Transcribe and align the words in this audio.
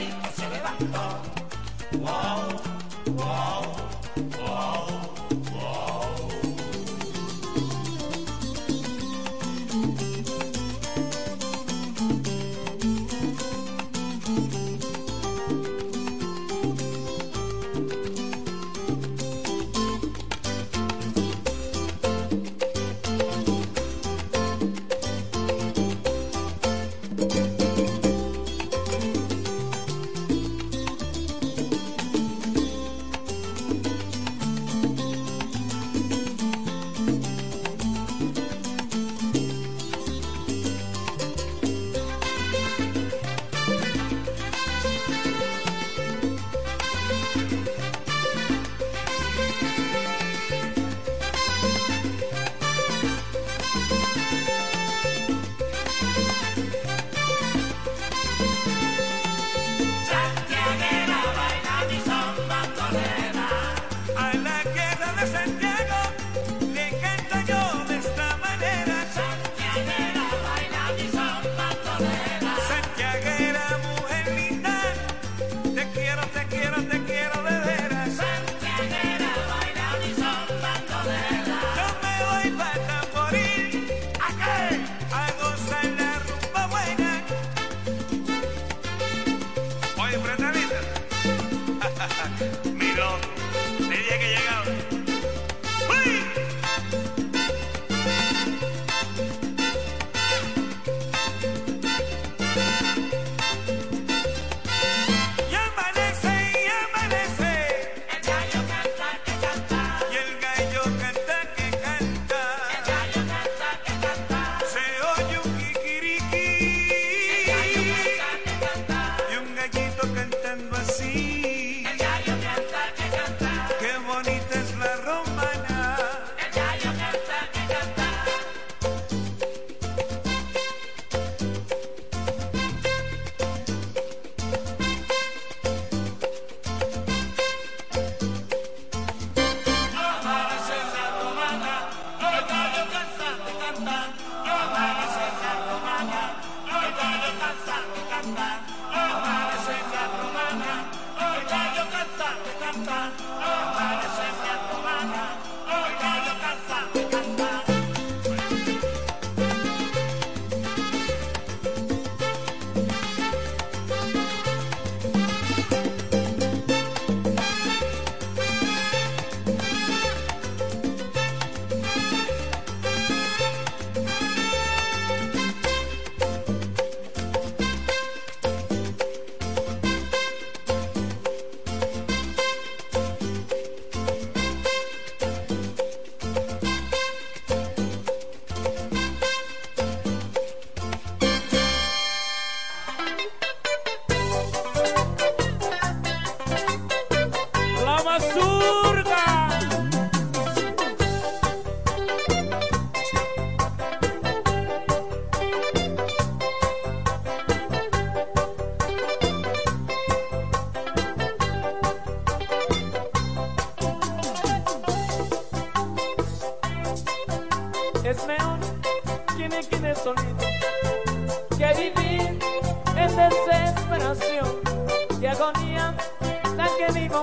en 0.00 0.07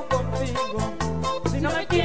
contigo. 0.03 0.94
Si 1.51 1.61
no 1.61 1.72
me 1.72 1.85
quieres, 1.88 2.04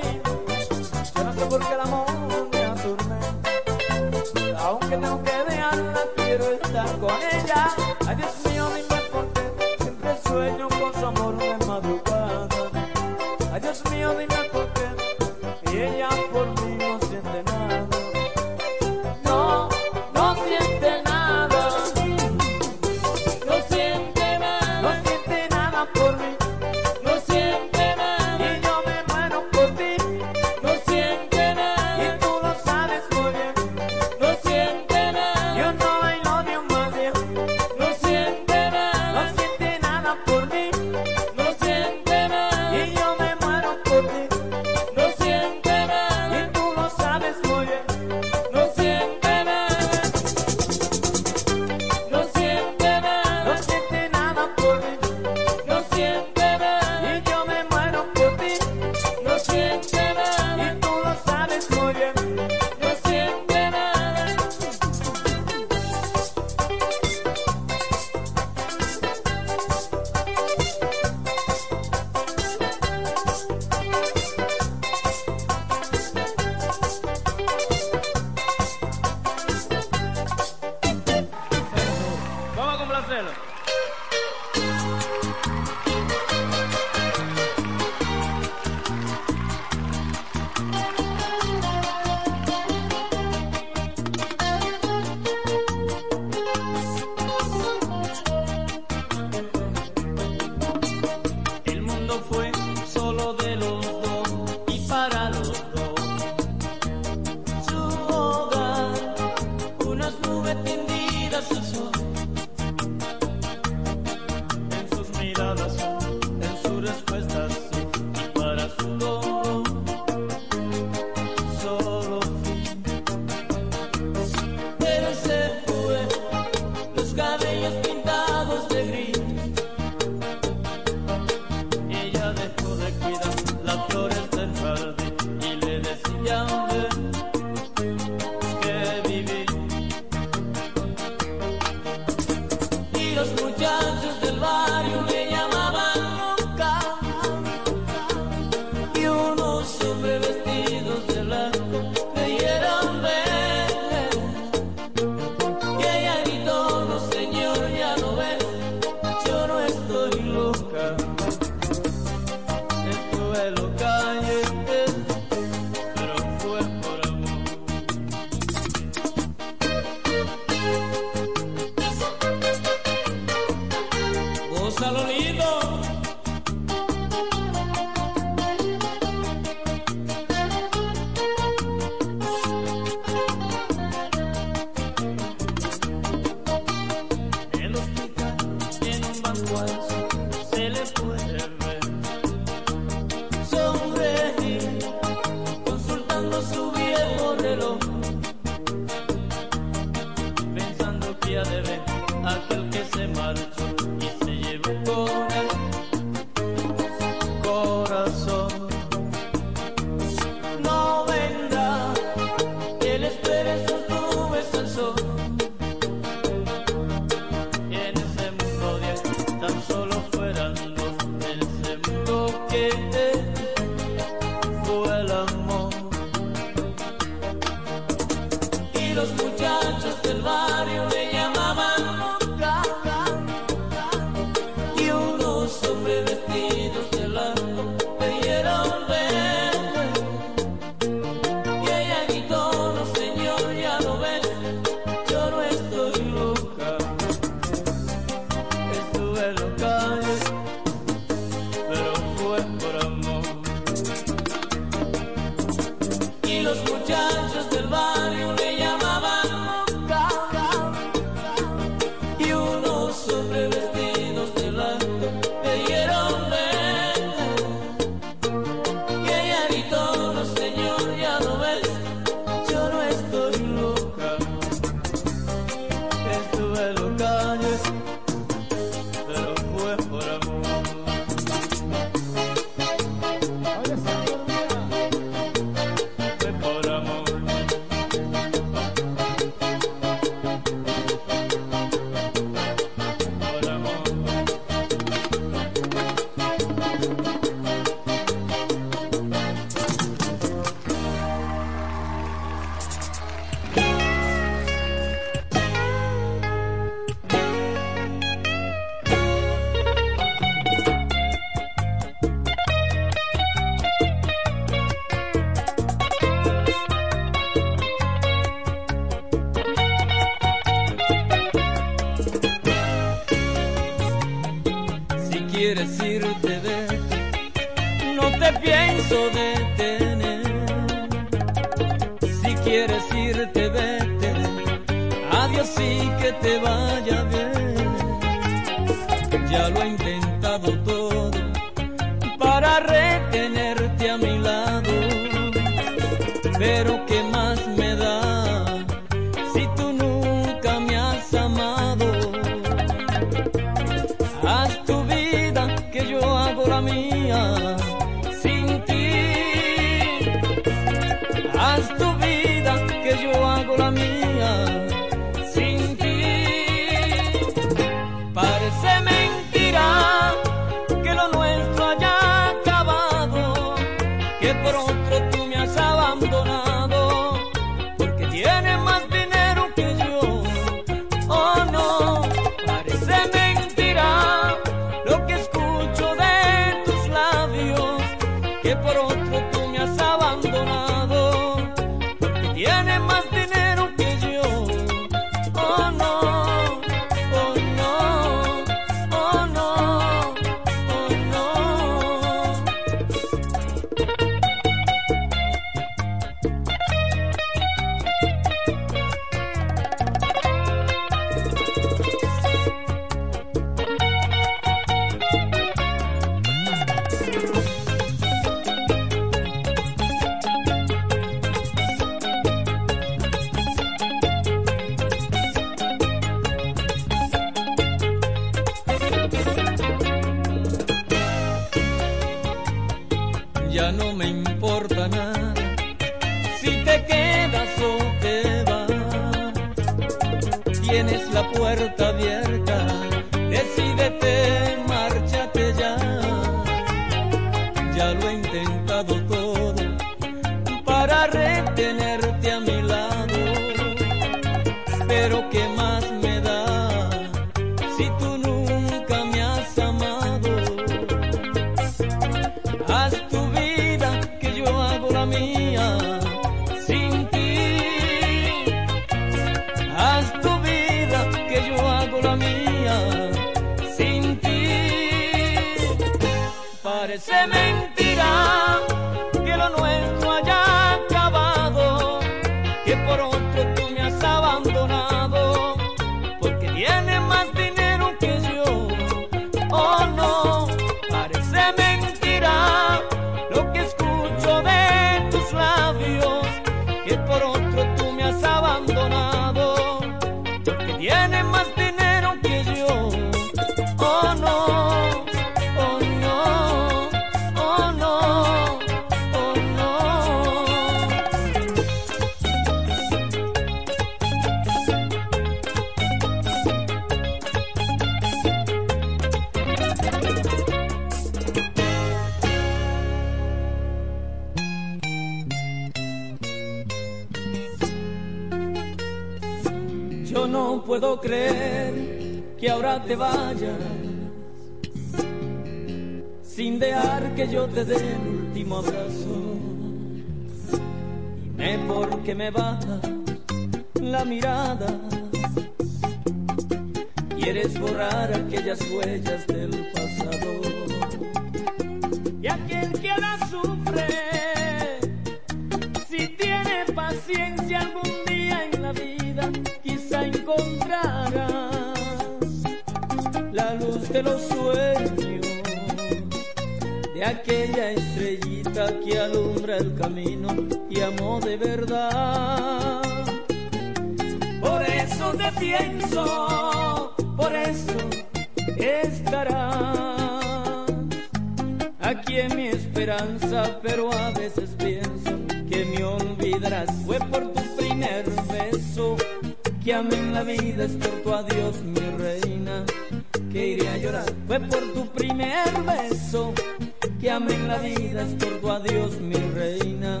que 597.04 597.10
amen 597.10 597.46
la 597.46 597.58
vida, 597.58 598.00
estorbo 598.00 598.50
a 598.50 598.60
Dios, 598.60 598.98
mi 598.98 599.16
reina, 599.34 600.00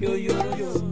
que 0.00 0.08
hoy 0.08 0.24
yo, 0.24 0.34
yo. 0.58 0.83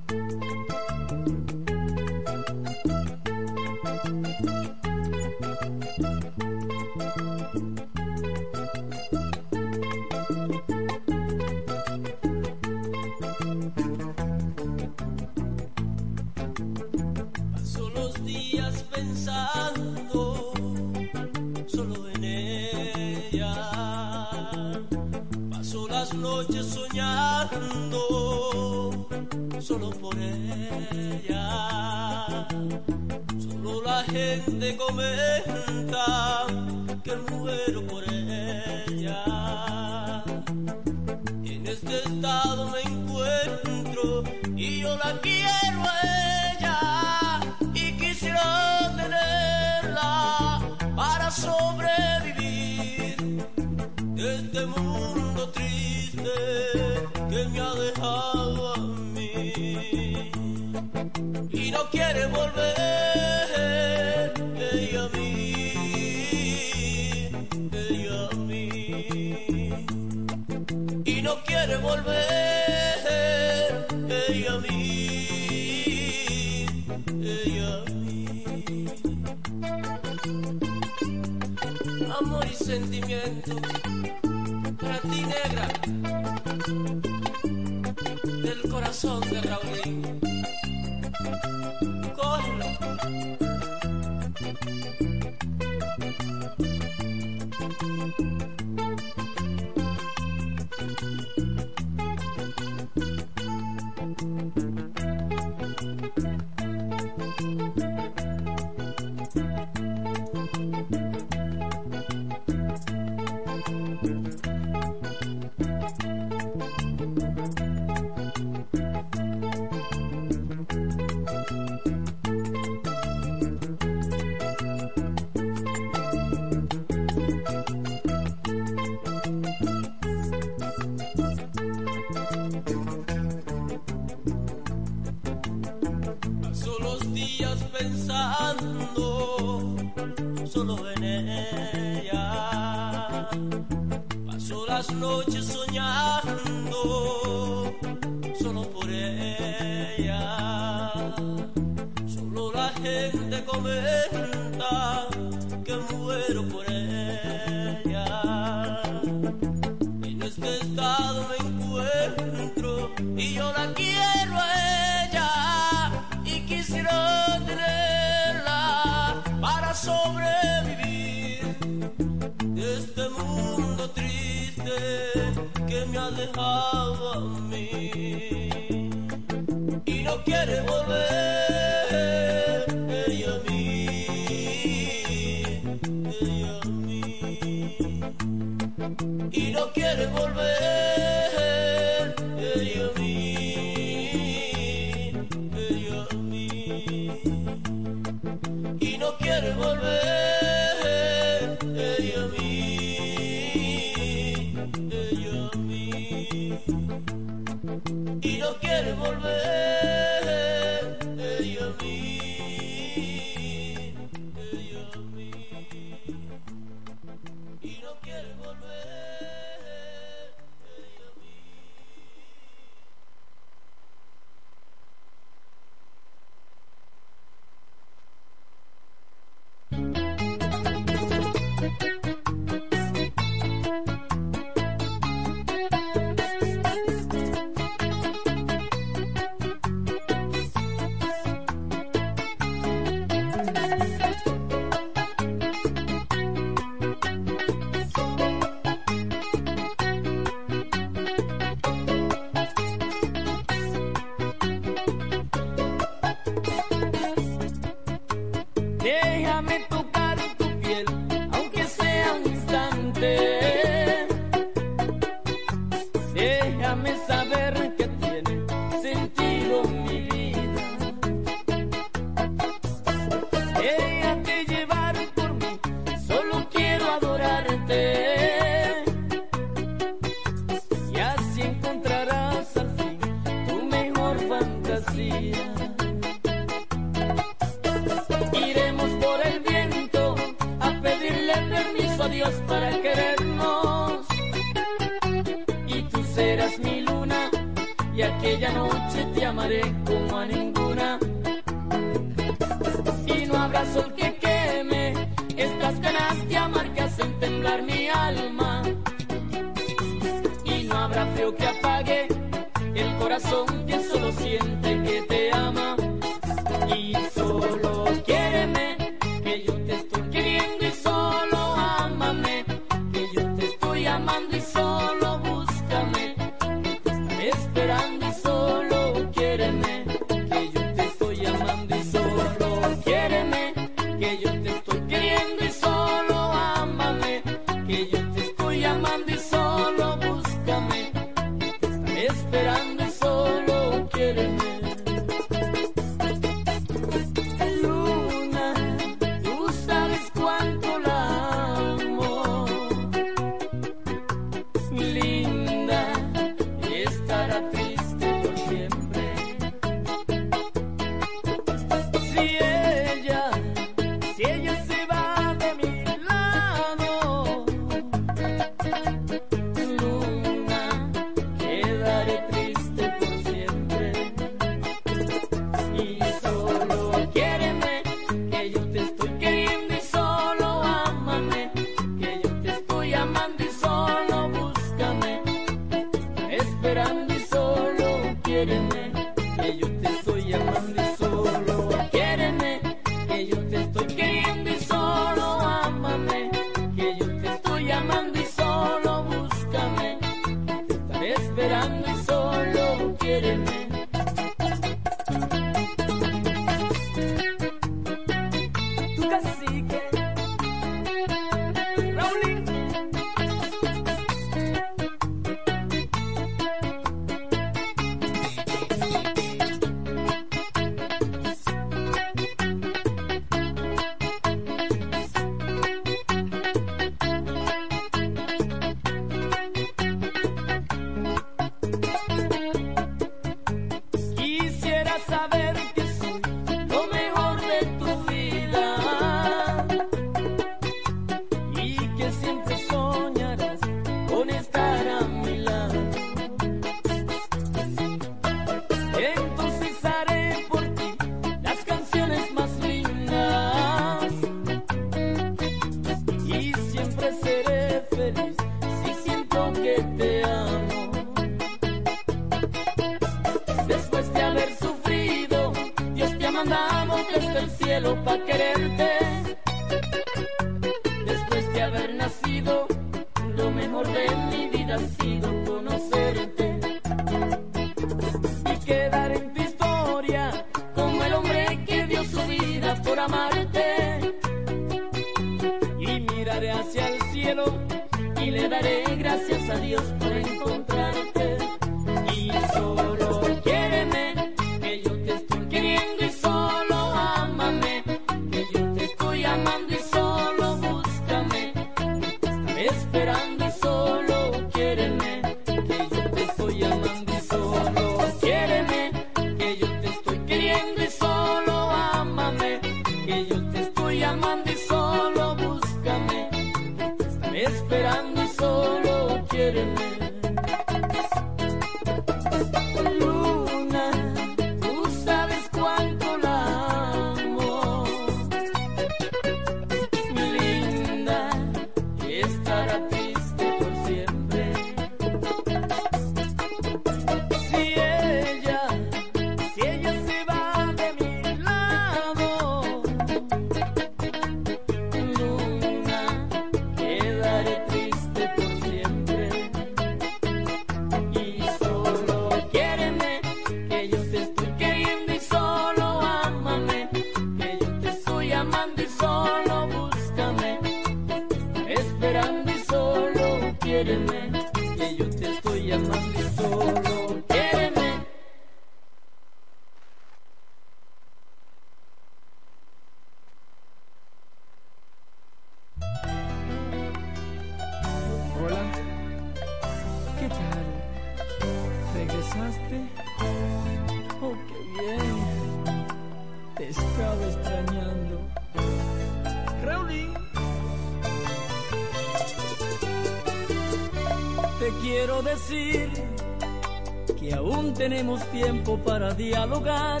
para 598.78 599.14
dialogar, 599.14 600.00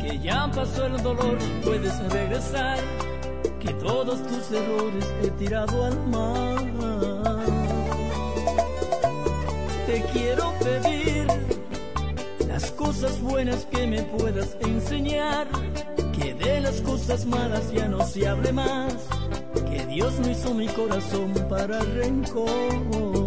que 0.00 0.18
ya 0.18 0.50
pasó 0.54 0.86
el 0.86 1.02
dolor, 1.02 1.38
y 1.40 1.64
puedes 1.64 1.98
regresar, 2.12 2.78
que 3.60 3.72
todos 3.74 4.22
tus 4.26 4.52
errores 4.52 5.06
he 5.22 5.30
tirado 5.32 5.84
al 5.84 6.06
mar. 6.08 6.56
Te 9.86 10.02
quiero 10.12 10.52
pedir 10.58 11.26
las 12.48 12.70
cosas 12.72 13.20
buenas 13.20 13.66
que 13.66 13.86
me 13.86 14.02
puedas 14.02 14.56
enseñar, 14.60 15.46
que 16.18 16.34
de 16.34 16.60
las 16.60 16.80
cosas 16.80 17.26
malas 17.26 17.72
ya 17.72 17.88
no 17.88 18.04
se 18.04 18.26
hable 18.26 18.52
más, 18.52 18.94
que 19.70 19.86
Dios 19.86 20.18
no 20.20 20.30
hizo 20.30 20.54
mi 20.54 20.66
corazón 20.68 21.32
para 21.48 21.80
rencor. 21.80 23.25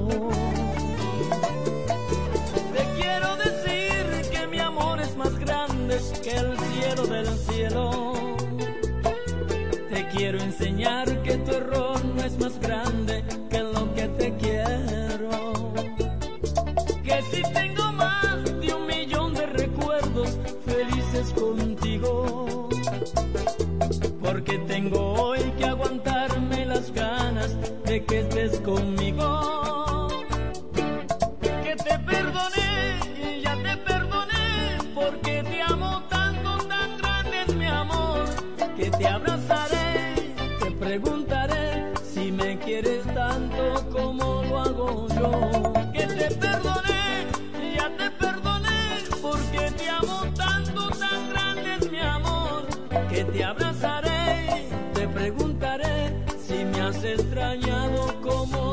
extrañado 57.04 58.20
como 58.22 58.69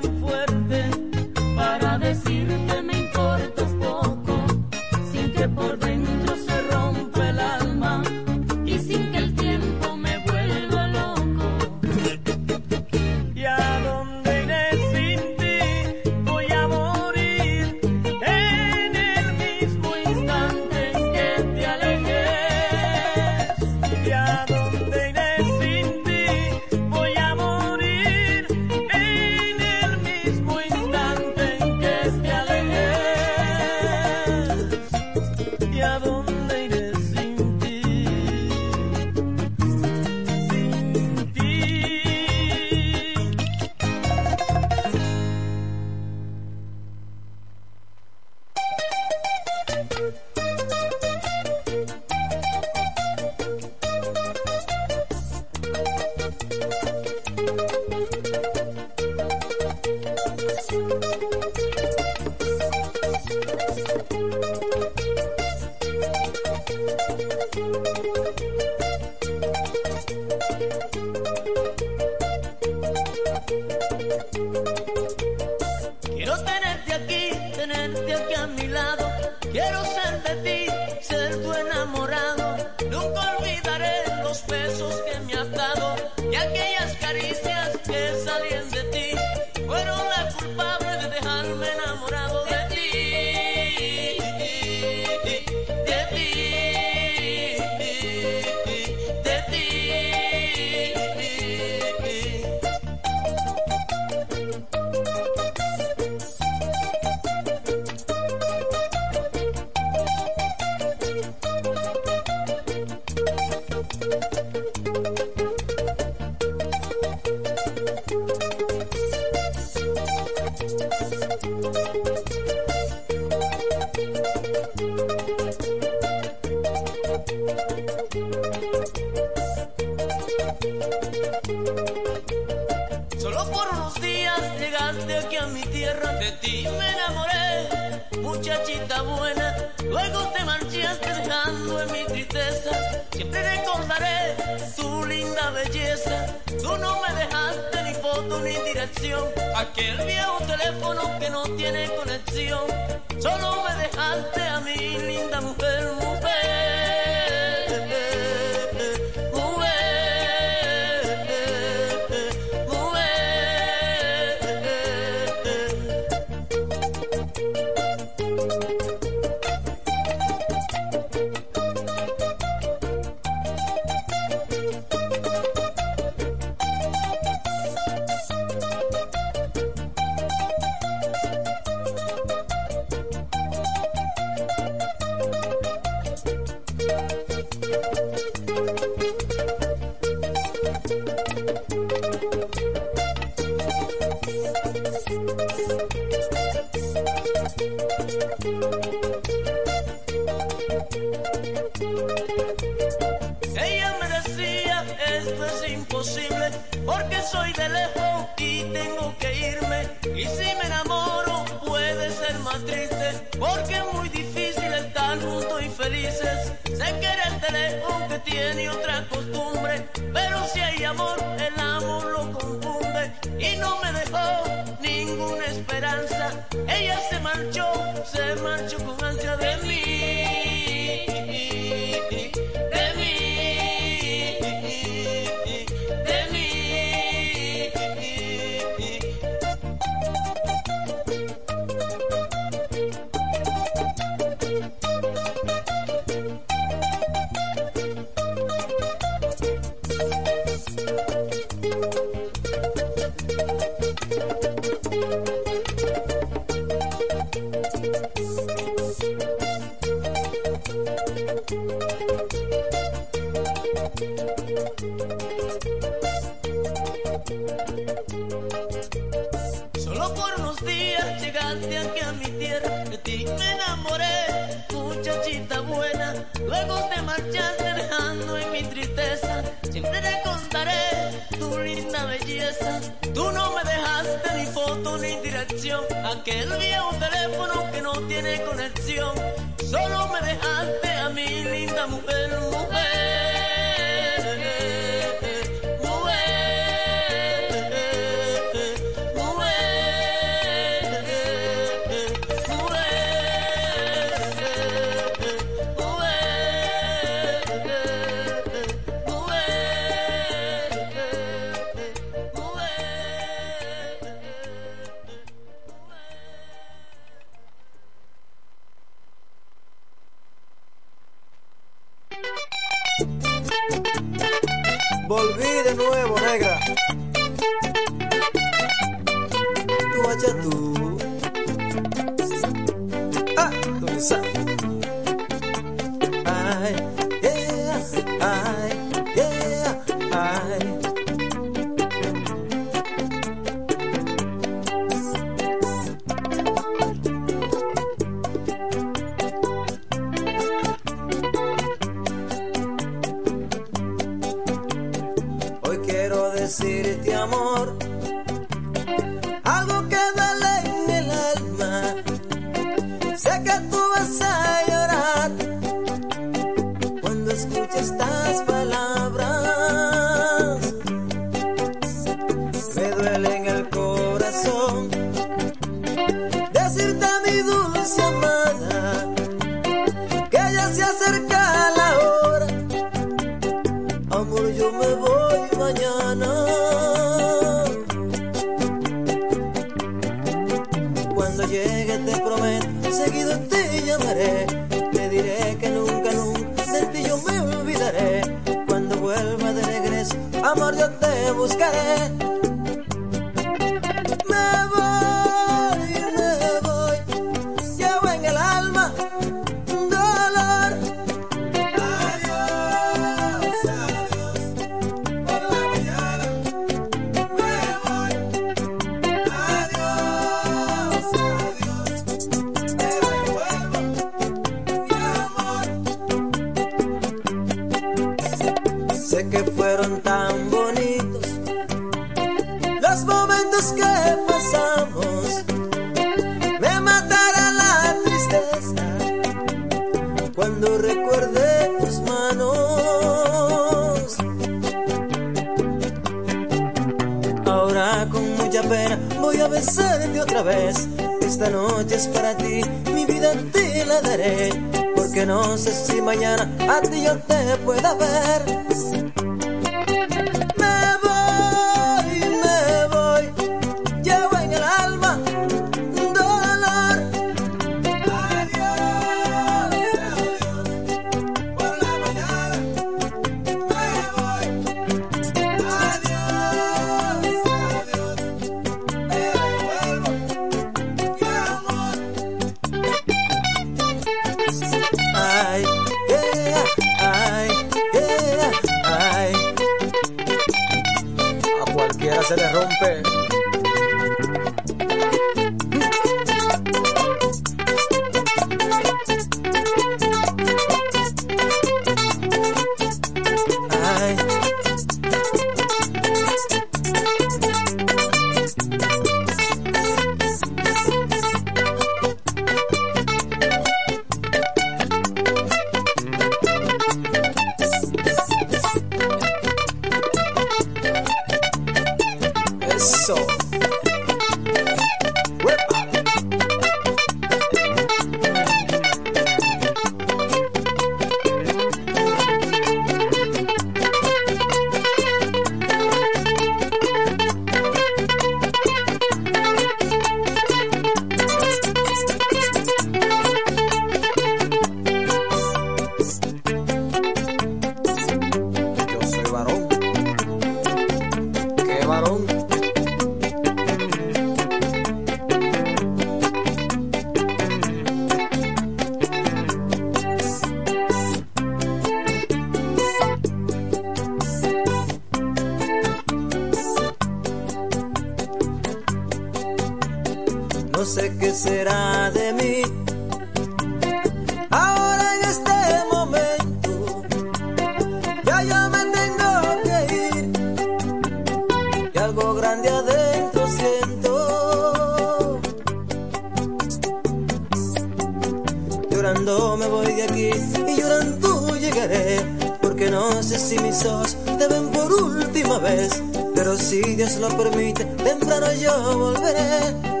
y 590.09 590.81
llorando 590.81 591.55
llegaré, 591.57 592.17
porque 592.61 592.89
no 592.89 593.21
sé 593.21 593.37
si 593.37 593.59
mis 593.59 593.85
ojos 593.85 594.17
te 594.25 594.47
ven 594.47 594.67
por 594.69 594.91
última 594.91 595.59
vez, 595.59 596.01
pero 596.33 596.57
si 596.57 596.81
Dios 596.95 597.17
lo 597.17 597.27
permite, 597.37 597.85
temprano 597.85 598.51
yo 598.53 598.97
volveré. 598.97 600.00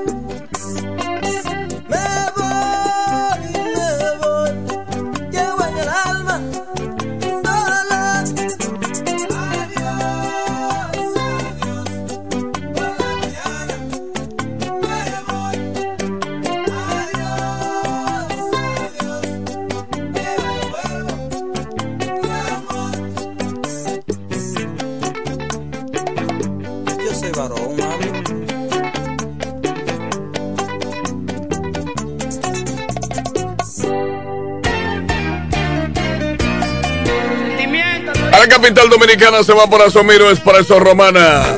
Dominicana 39.01 39.43
se 39.43 39.51
va 39.51 39.65
por 39.65 39.81
Asomiro 39.81 40.29
Espresso 40.29 40.79
Romana. 40.79 41.57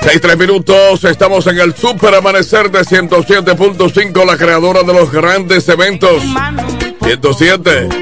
6-3 0.00 0.38
minutos, 0.38 1.04
estamos 1.04 1.46
en 1.46 1.58
el 1.60 1.76
super 1.76 2.14
amanecer 2.14 2.70
de 2.70 2.80
107.5, 2.80 4.24
la 4.24 4.38
creadora 4.38 4.82
de 4.82 4.94
los 4.94 5.12
grandes 5.12 5.68
eventos. 5.68 6.22
107. 7.04 8.01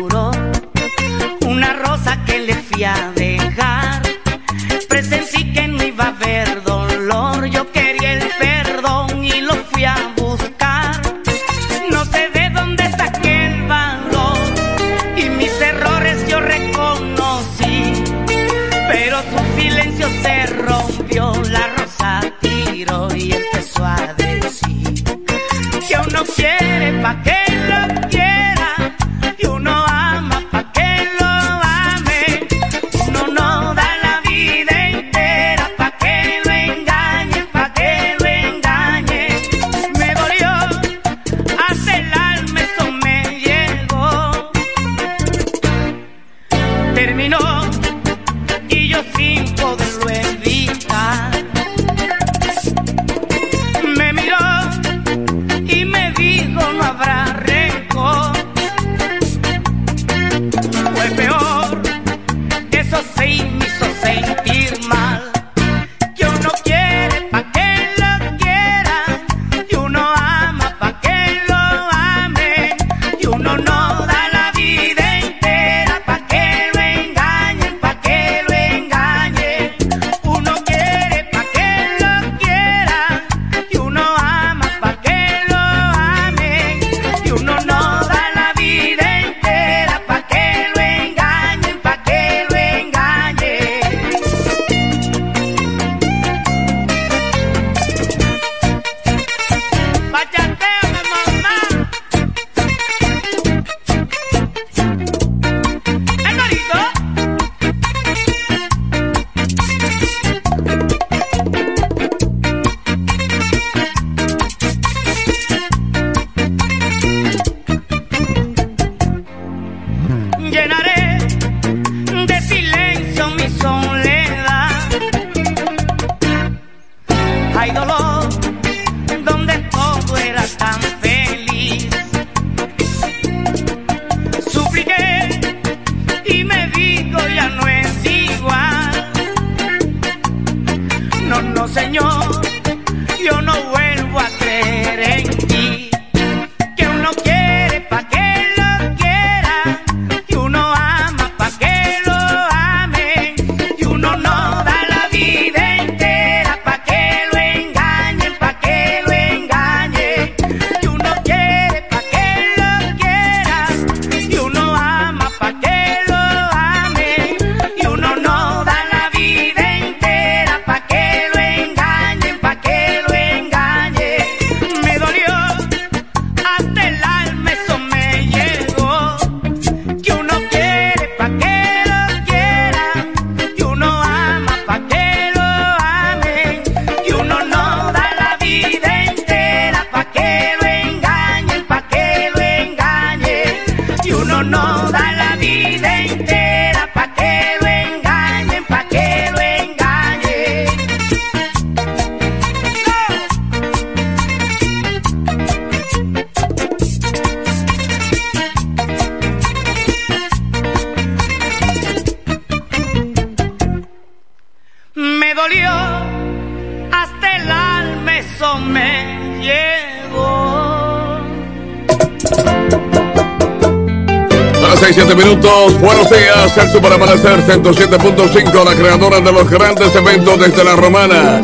7 225.51 225.51
minutos. 225.51 225.81
Buenos 225.81 226.09
días, 226.11 226.57
el 226.57 226.71
Super 226.71 226.93
Amanecer 226.93 227.41
107.5, 227.41 228.65
la 228.65 228.75
creadora 228.75 229.21
de 229.21 229.33
los 229.33 229.51
grandes 229.51 229.93
eventos 229.95 230.39
desde 230.39 230.65
la 230.65 230.77
romana. 230.77 231.41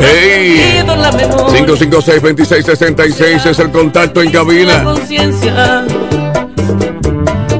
¡Ey! 0.00 0.82
556-2666 0.84 3.46
es 3.46 3.58
el 3.58 3.70
contacto 3.70 4.20
en 4.22 4.30
cabina. 4.30 4.82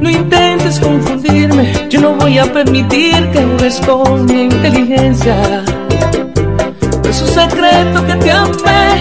No 0.00 0.10
intentes 0.10 0.80
confundirme, 0.80 1.86
yo 1.88 2.00
no 2.00 2.14
voy 2.14 2.38
a 2.38 2.52
permitir 2.52 3.30
que 3.30 3.42
juegues 3.42 3.80
con 3.86 4.26
mi 4.26 4.42
inteligencia. 4.42 5.64
Es 7.08 7.22
un 7.22 7.28
secreto 7.28 8.04
que 8.06 8.14
te 8.16 8.30
amé, 8.30 9.00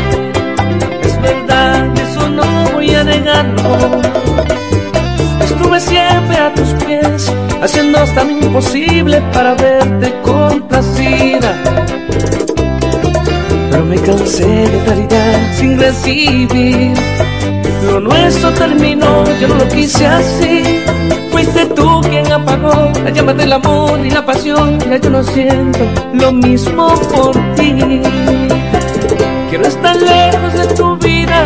es 1.02 1.22
verdad, 1.22 1.86
eso 1.98 2.30
no 2.30 2.46
voy 2.74 2.96
a 2.96 3.04
negarlo. 3.04 4.05
Haciendo 8.06 8.22
hasta 8.22 8.24
lo 8.24 8.32
imposible 8.32 9.22
para 9.34 9.56
verte 9.56 10.14
complacida. 10.22 11.54
Pero 13.72 13.86
me 13.86 13.98
cansé 13.98 14.46
de 14.46 14.84
caridad 14.86 15.54
sin 15.56 15.80
recibir. 15.80 16.94
Lo 17.86 18.00
nuestro 18.00 18.52
terminó, 18.52 19.24
yo 19.40 19.48
no 19.48 19.56
lo 19.56 19.68
quise 19.70 20.06
así. 20.08 20.64
Fuiste 21.32 21.66
tú 21.68 22.02
quien 22.02 22.32
apagó 22.32 22.92
la 23.04 23.10
llama 23.12 23.34
del 23.34 23.54
amor 23.54 24.00
y 24.06 24.10
la 24.10 24.26
pasión. 24.26 24.80
Ya 24.80 24.98
yo 24.98 25.10
no 25.10 25.24
siento 25.24 25.80
lo 26.14 26.32
mismo 26.32 26.88
por 27.16 27.34
ti. 27.56 27.74
Quiero 29.50 29.68
estar 29.68 29.96
lejos 29.96 30.54
de 30.54 30.68
tu 30.76 30.98
vida. 30.98 31.46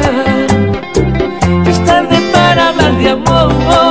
Es 1.67 1.83
tarde 1.85 2.17
para 2.31 2.69
hablar 2.69 2.97
de 2.97 3.09
amor. 3.09 3.88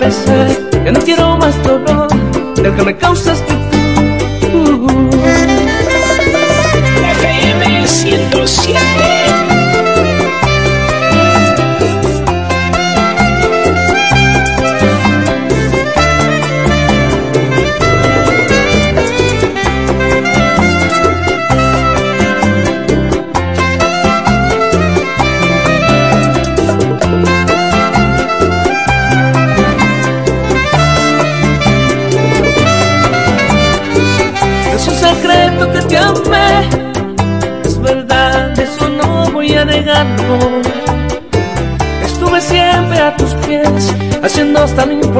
Empezar. 0.00 0.48
Ya 0.84 0.92
no 0.92 1.00
quiero 1.00 1.36
más 1.36 1.62
dolor 1.62 2.08
del 2.54 2.74
que 2.74 2.82
me 2.82 2.96
causaste 2.96 3.52
tú. 3.52 3.59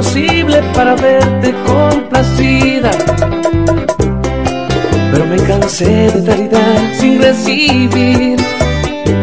Imposible 0.01 0.62
para 0.74 0.94
verte 0.94 1.55
complacida. 1.66 2.90
Pero 5.12 5.27
me 5.27 5.36
cansé 5.36 6.10
de 6.10 6.24
caridad 6.24 6.94
sin 6.98 7.20
recibir. 7.20 8.39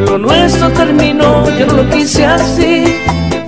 Lo 0.05 0.19
nuestro 0.19 0.69
terminó, 0.73 1.49
yo 1.57 1.65
no 1.65 1.73
lo 1.81 1.89
quise 1.89 2.25
así. 2.25 2.95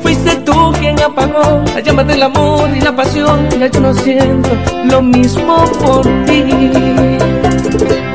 Fuiste 0.01 0.37
tú 0.37 0.73
quien 0.79 0.99
apagó 1.01 1.63
la 1.75 1.81
llama 1.81 2.03
del 2.03 2.23
amor 2.23 2.67
y 2.75 2.81
la 2.81 2.95
pasión. 2.95 3.47
Ya 3.59 3.67
yo 3.67 3.79
no 3.79 3.93
siento 3.93 4.49
lo 4.85 4.99
mismo 5.01 5.65
por 5.83 6.01
ti. 6.25 6.43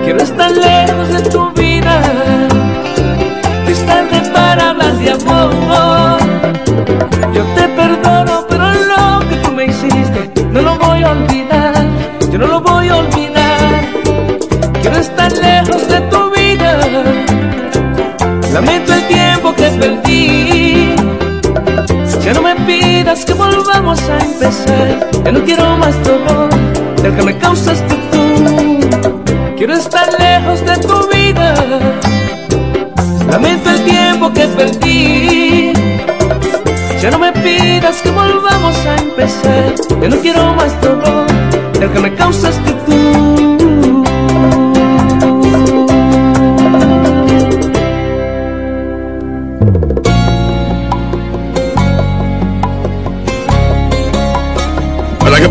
Quiero 0.02 0.22
estar 0.22 0.50
lejos 0.50 1.08
de 1.08 1.30
tu 1.30 1.52
vida. 1.52 2.02
Es 3.68 3.86
tarde 3.86 4.20
para 4.32 4.70
hablar 4.70 4.92
de 4.94 5.10
amor. 5.12 6.03
Que 23.24 23.32
volvamos 23.32 24.00
a 24.08 24.18
empezar. 24.18 25.10
Ya 25.24 25.32
no 25.32 25.44
quiero 25.44 25.76
más 25.76 25.94
dolor 26.04 26.48
del 27.02 27.14
que 27.14 27.22
me 27.22 27.38
causaste 27.38 27.94
tú. 28.12 29.54
Quiero 29.56 29.74
estar 29.74 30.08
lejos 30.18 30.60
de 30.64 30.76
tu 30.78 31.08
vida. 31.08 31.54
Lamento 33.30 33.70
el 33.70 33.84
tiempo 33.84 34.32
que 34.32 34.46
perdí. 34.46 35.72
Ya 37.00 37.10
no 37.10 37.18
me 37.18 37.32
pidas 37.32 38.02
que 38.02 38.10
volvamos 38.10 38.76
a 38.86 38.96
empezar. 38.96 39.74
Ya 40.00 40.08
no 40.08 40.16
quiero 40.16 40.54
más 40.54 40.80
dolor 40.80 41.26
del 41.78 41.90
que 41.90 42.00
me 42.00 42.14
causaste 42.14 42.72
tú. 42.86 43.33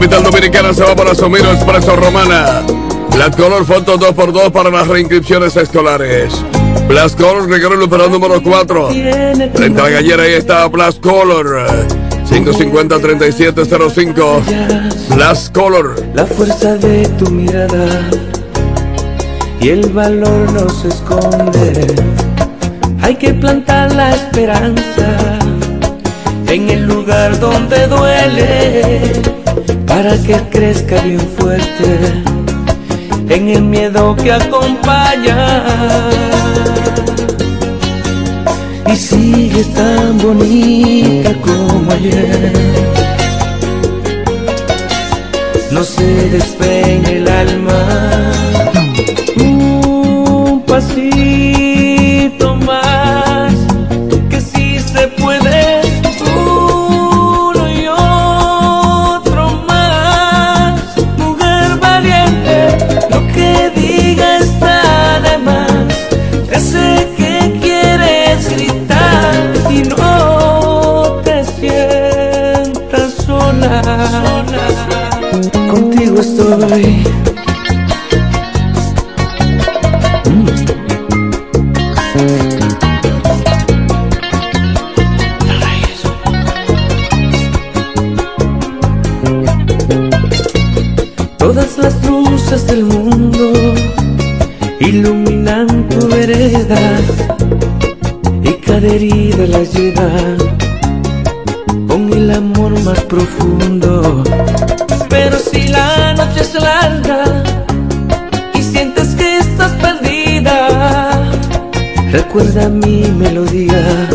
Capital 0.03 0.23
dominicana 0.23 0.73
se 0.73 0.83
va 0.83 0.97
para 0.97 1.15
Somiro 1.15 1.49
Expreso 1.53 1.95
Romana. 1.95 2.61
Black 3.13 3.37
Color 3.37 3.65
Foto 3.65 3.97
2x2 3.97 4.51
para 4.51 4.69
las 4.69 4.85
reinscripciones 4.85 5.55
escolares. 5.55 6.43
Black 6.89 7.15
Color 7.15 7.49
regalo 7.49 7.75
el 7.75 7.83
operador 7.83 8.11
número 8.11 8.43
4. 8.43 8.89
Frente 9.53 9.79
a 9.79 9.83
la 9.83 9.89
gallera 9.89 10.23
ahí 10.23 10.33
está 10.33 10.67
Black 10.67 10.99
Color. 10.99 11.67
550-3705. 12.29 15.15
Black 15.15 15.53
Color. 15.53 15.95
La 16.13 16.25
fuerza 16.25 16.75
de 16.75 17.07
tu 17.17 17.29
mirada 17.29 18.09
y 19.61 19.69
el 19.69 19.89
valor 19.93 20.51
no 20.51 20.67
se 20.67 20.89
esconde. 20.89 21.95
Hay 23.01 23.15
que 23.15 23.33
plantar 23.33 23.95
la 23.95 24.13
esperanza 24.13 25.39
en 26.47 26.69
el 26.69 26.87
lugar 26.87 27.39
donde 27.39 27.87
duele 27.87 29.42
para 29.93 30.17
que 30.23 30.35
crezca 30.49 30.99
bien 31.01 31.19
fuerte 31.37 32.23
en 33.29 33.49
el 33.49 33.61
miedo 33.61 34.15
que 34.15 34.31
acompaña. 34.31 35.37
Y 38.91 38.95
sigues 38.95 39.71
tan 39.75 40.17
bonita 40.17 41.31
como 41.45 41.91
ayer. 41.91 42.53
No 45.69 45.83
se 45.83 46.07
despegue 46.35 47.17
el 47.17 47.27
alma. 47.27 47.81
Un 49.37 50.63
pasito 50.65 51.22
Contigo 76.23 77.32
recuerda 112.53 112.69
mi 112.69 113.03
melodía 113.17 114.07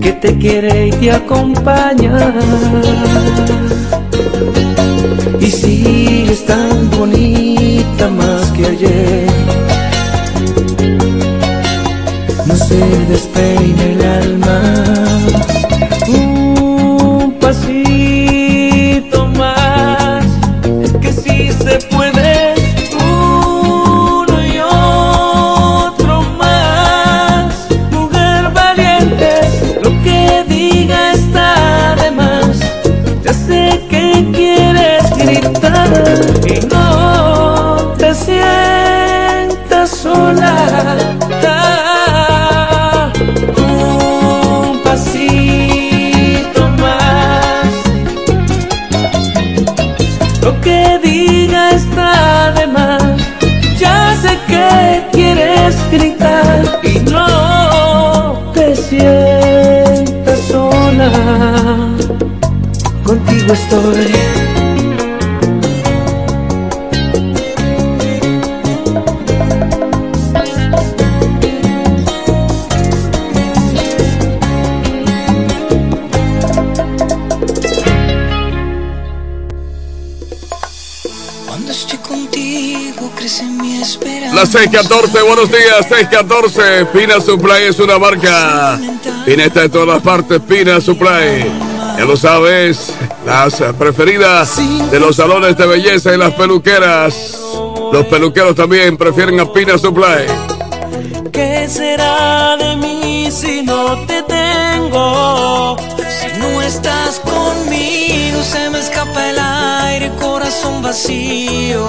que 0.00 0.12
te 0.12 0.36
quiere 0.36 0.88
y 0.88 0.90
te 0.90 1.12
acompaña. 1.12 2.34
Y 5.40 5.46
sigues 5.46 6.44
tan 6.46 6.90
bonita 6.90 7.37
614, 84.58 85.22
buenos 85.22 85.48
días, 85.52 85.86
614. 85.88 86.86
Pina 86.86 87.20
Supply 87.20 87.62
es 87.68 87.78
una 87.78 87.96
marca. 87.96 88.76
Pina 89.24 89.44
está 89.44 89.62
en 89.62 89.70
todas 89.70 89.86
las 89.86 90.02
partes, 90.02 90.40
Pina 90.40 90.80
Supply. 90.80 91.44
Ya 91.96 92.04
lo 92.04 92.16
sabes, 92.16 92.92
las 93.24 93.62
preferidas 93.78 94.56
de 94.90 94.98
los 94.98 95.14
salones 95.14 95.56
de 95.56 95.64
belleza 95.64 96.12
y 96.12 96.18
las 96.18 96.34
peluqueras. 96.34 97.38
Los 97.92 98.04
peluqueros 98.06 98.56
también 98.56 98.96
prefieren 98.96 99.38
a 99.38 99.52
Pina 99.52 99.78
Supply. 99.78 100.26
¿Qué 101.30 101.68
será 101.68 102.56
de 102.56 102.74
mí 102.74 102.97
si 103.30 103.62
no 103.62 104.06
te 104.06 104.22
tengo? 104.22 105.76
Si 105.98 106.38
no 106.38 106.62
estás 106.62 107.20
conmigo 107.20 108.42
se 108.42 108.70
me 108.70 108.78
escapa 108.78 109.30
el 109.30 109.38
aire, 109.38 110.10
corazón 110.20 110.82
vacío. 110.82 111.86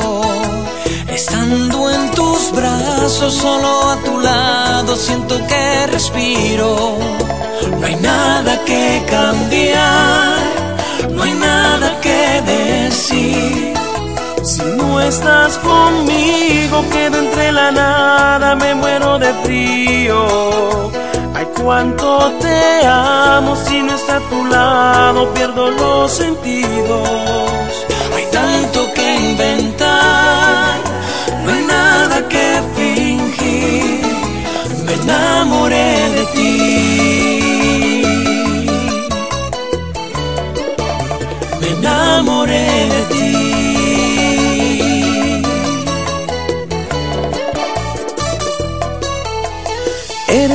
Estando 1.07 1.91
en 1.91 2.11
tus 2.11 2.51
brazos, 2.51 3.33
solo 3.33 3.89
a 3.89 3.95
tu 4.03 4.19
lado, 4.19 4.95
siento 4.95 5.35
que 5.47 5.87
respiro. 5.87 6.97
No 7.79 7.85
hay 7.85 7.95
nada 7.95 8.59
que 8.65 9.03
cambiar, 9.09 10.39
no 11.11 11.23
hay 11.23 11.33
nada 11.33 11.99
que 12.01 12.41
decir. 12.41 13.73
Si 14.43 14.61
no 14.77 15.01
estás 15.01 15.57
conmigo, 15.57 16.83
quedo 16.91 17.19
entre 17.19 17.51
la 17.51 17.71
nada, 17.71 18.55
me 18.55 18.73
muero 18.75 19.19
de 19.19 19.33
frío. 19.43 20.89
Ay, 21.35 21.47
cuánto 21.61 22.31
te 22.41 22.85
amo, 22.85 23.55
si 23.55 23.81
no 23.81 23.93
está 23.93 24.17
a 24.17 24.29
tu 24.29 24.45
lado, 24.45 25.33
pierdo 25.33 25.69
los 25.71 26.11
sentidos. 26.11 27.07
Hay 28.15 28.25
tanto 28.31 28.91
que 28.93 29.15
inventar, 29.29 30.75
no 31.45 31.51
hay 31.51 31.63
nada 31.65 32.27
que 32.27 32.61
fingir. 32.75 34.01
Me 34.85 34.93
enamoré 34.93 36.09
de 36.15 36.25
ti. 36.35 36.55
Me 41.61 41.67
enamoré 41.77 42.67
de 42.93 43.01
ti. 43.13 43.18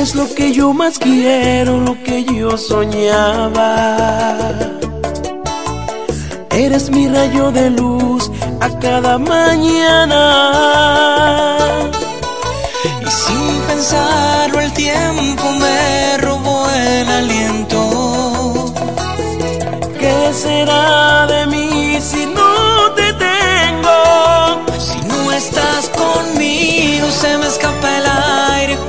Eres 0.05 0.17
lo 0.17 0.35
que 0.35 0.51
yo 0.51 0.71
más 0.71 0.99
quiero, 0.99 1.79
lo 1.79 1.97
que 2.03 2.23
yo 2.25 2.55
soñaba. 2.59 3.97
Eres 6.51 6.91
mi 6.91 7.07
rayo 7.07 7.51
de 7.51 7.71
luz 7.71 8.29
a 8.59 8.69
cada 8.77 9.17
mañana. 9.17 10.21
Y 13.01 13.09
sin 13.09 13.61
pensarlo 13.67 14.59
el 14.59 14.71
tiempo 14.73 15.43
me 15.53 16.17
robó 16.19 16.69
el 16.69 17.09
aliento. 17.09 18.75
¿Qué 19.99 20.31
será 20.33 21.25
de 21.25 21.47
mí 21.47 21.97
si 21.99 22.27
no 22.27 22.91
te 22.95 23.11
tengo? 23.13 24.61
Si 24.77 24.99
no 25.07 25.31
estás 25.31 25.89
conmigo 25.89 27.09
se 27.09 27.37
me 27.39 27.47
escapa 27.47 27.84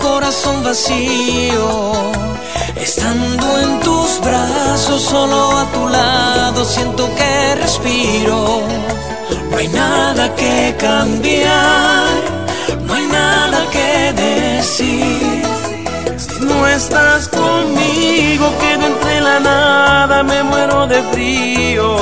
corazón 0.02 0.62
vacío. 0.62 1.92
Estando 2.76 3.58
en 3.58 3.80
tus 3.80 4.20
brazos, 4.20 5.02
solo 5.02 5.58
a 5.58 5.64
tu 5.72 5.88
lado, 5.88 6.64
siento 6.64 7.08
que 7.16 7.54
respiro. 7.56 8.62
No 9.50 9.56
hay 9.56 9.68
nada 9.68 10.34
que 10.34 10.74
cambiar, 10.78 12.06
no 12.86 12.94
hay 12.94 13.06
nada 13.06 13.58
que 13.70 14.12
decir. 14.12 15.42
Si 16.16 16.44
no 16.44 16.66
estás 16.68 17.28
conmigo, 17.28 18.52
quedo 18.60 18.86
entre 18.86 19.20
la 19.20 19.40
nada, 19.40 20.22
me 20.22 20.42
muero 20.42 20.86
de 20.86 21.02
frío. 21.12 21.96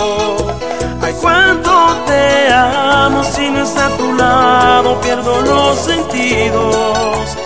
Ay, 1.01 1.15
cuánto 1.21 1.71
te 2.07 2.53
amo, 2.53 3.23
si 3.25 3.51
no 3.51 3.63
está 3.63 3.87
a 3.87 3.97
tu 3.97 4.13
lado, 4.15 5.01
pierdo 5.01 5.41
los 5.43 5.79
sentidos. 5.79 7.44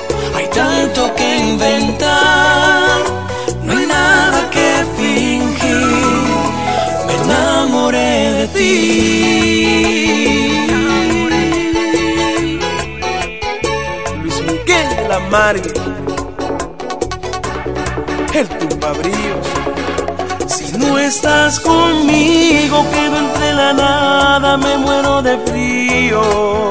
Tanto 0.89 1.15
que 1.17 1.37
inventar, 1.37 3.01
no 3.63 3.77
hay 3.77 3.87
nada 3.87 4.49
que 4.49 4.87
fingir. 4.97 5.77
Me 7.07 7.15
enamoré 7.25 8.33
de 8.33 8.49
ti. 8.57 8.69
Luis 14.23 14.41
Miguel 14.41 14.89
de 14.97 15.09
la 15.09 15.19
Margue, 15.29 15.73
el 18.33 18.49
tumbabríos. 18.49 19.47
Si 20.47 20.73
no 20.79 20.99
estás 20.99 21.61
conmigo, 21.61 22.87
quedo 22.95 23.17
entre 23.19 23.53
la 23.53 23.73
nada, 23.75 24.57
me 24.57 24.79
muero 24.79 25.21
de 25.21 25.37
frío. 25.39 26.71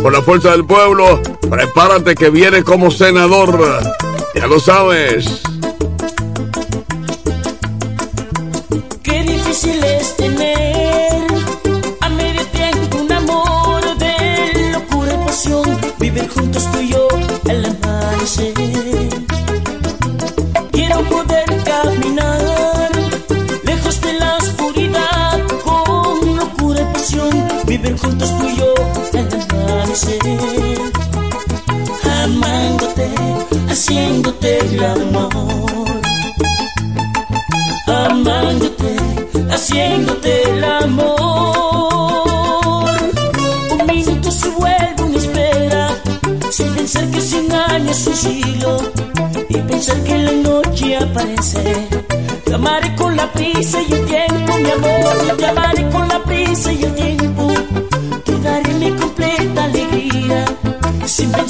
por 0.02 0.14
la 0.14 0.22
Fuerza 0.22 0.52
del 0.52 0.66
Pueblo. 0.66 1.22
Prepárate 1.50 2.16
que 2.16 2.30
viene 2.30 2.64
como 2.64 2.92
senador. 2.92 3.60
Ya 4.36 4.48
lo 4.48 4.60
sabes. 4.60 5.42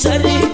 Sin 0.09 0.48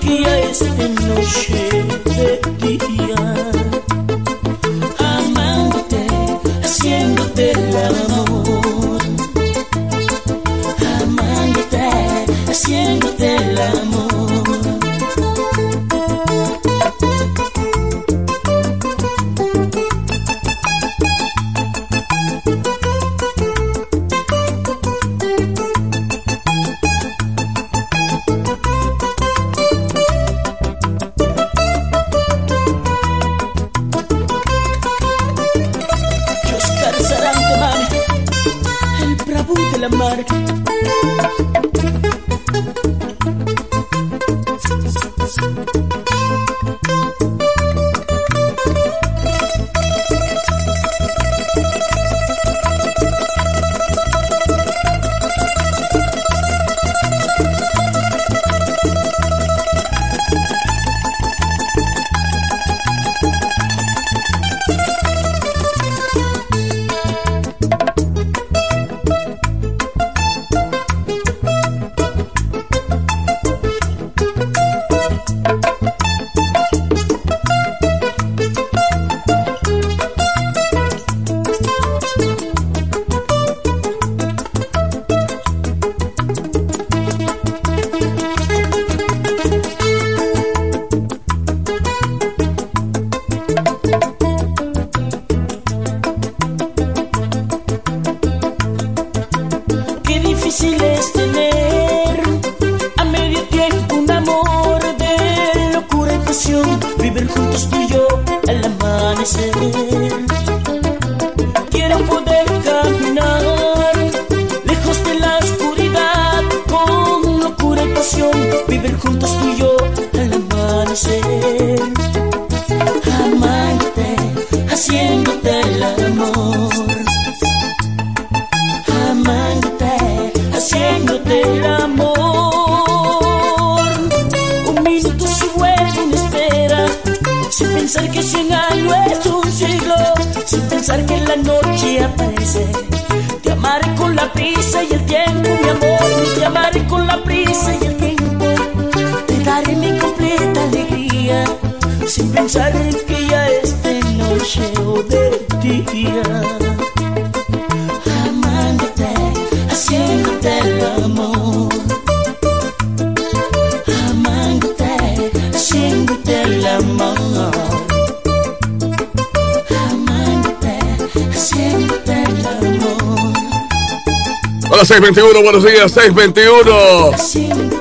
621, 174.85 175.41
buenos 175.41 175.63
días, 175.63 175.91
621. 175.91 177.11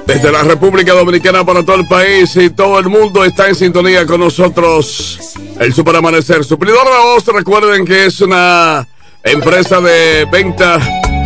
Desde 0.07 0.33
la 0.33 0.43
República 0.43 0.95
Dominicana 0.95 1.45
para 1.45 1.63
todo 1.63 1.77
el 1.77 1.87
país 1.87 2.35
y 2.37 2.49
todo 2.49 2.79
el 2.79 2.89
mundo 2.89 3.27
está 3.27 3.47
en 3.47 3.55
sintonía 3.55 4.07
con 4.07 4.21
nosotros. 4.21 5.37
El 5.61 5.75
Super 5.75 5.97
Amanecer. 5.97 6.43
Suplidor 6.45 6.87
La 6.87 7.01
Voz, 7.01 7.27
recuerden 7.27 7.85
que 7.85 8.07
es 8.07 8.23
una 8.23 8.89
empresa 9.23 9.83
de 9.83 10.27
venta 10.33 10.79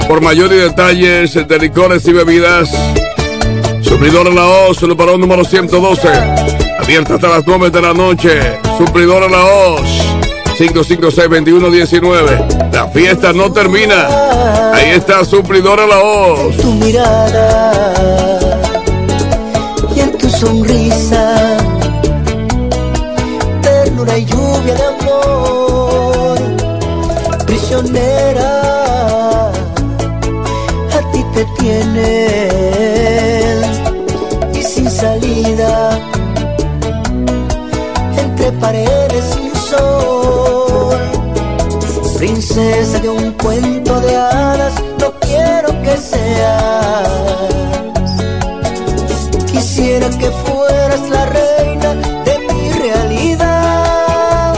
por 0.08 0.20
mayor 0.20 0.52
y 0.52 0.56
detalles 0.56 1.34
de 1.34 1.58
licores 1.60 2.04
y 2.08 2.12
bebidas. 2.12 2.68
Suplidor 3.80 4.34
La 4.34 4.46
Voz, 4.46 4.82
el 4.82 4.96
parón 4.96 5.20
número 5.20 5.44
112. 5.44 6.08
Abierta 6.80 7.14
hasta 7.14 7.28
las 7.28 7.46
9 7.46 7.70
de 7.70 7.80
la 7.80 7.94
noche. 7.94 8.58
Suplidor 8.78 9.30
La 9.30 9.42
Voz. 9.42 9.88
556-2119. 10.58 12.57
La 12.78 12.86
fiesta 12.86 13.32
no 13.32 13.50
termina. 13.50 14.06
Ahí 14.72 14.90
está 14.90 15.24
suplidora 15.24 15.84
la 15.84 15.96
voz. 15.96 16.54
En 16.54 16.56
tu 16.58 16.74
mirada 16.74 17.72
y 19.96 19.98
en 19.98 20.16
tu 20.16 20.30
sonrisa, 20.30 21.56
ternura 23.62 24.16
y 24.16 24.24
lluvia 24.26 24.74
de 24.76 24.84
amor, 24.94 26.38
prisionera, 27.46 28.60
a 29.50 31.00
ti 31.10 31.24
te 31.34 31.44
tienes 31.58 32.06
y 34.54 34.62
sin 34.62 34.88
salida 34.88 35.98
entre 38.16 38.52
paredes 38.52 39.47
princesa 42.48 42.98
de 43.00 43.10
un 43.10 43.32
cuento 43.32 44.00
de 44.00 44.16
hadas, 44.16 44.74
no 44.98 45.12
quiero 45.20 45.68
que 45.82 45.96
seas. 45.96 47.08
Quisiera 49.52 50.08
que 50.08 50.30
fueras 50.30 51.10
la 51.10 51.26
reina 51.26 51.94
de 52.24 52.38
mi 52.48 52.72
realidad. 52.72 54.54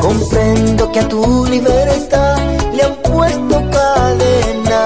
Comprendo 0.00 0.90
que 0.92 1.00
a 1.00 1.08
tu 1.08 1.44
libertad 1.46 2.38
le 2.74 2.82
han 2.82 2.96
puesto 2.96 3.62
cadenas, 3.70 4.80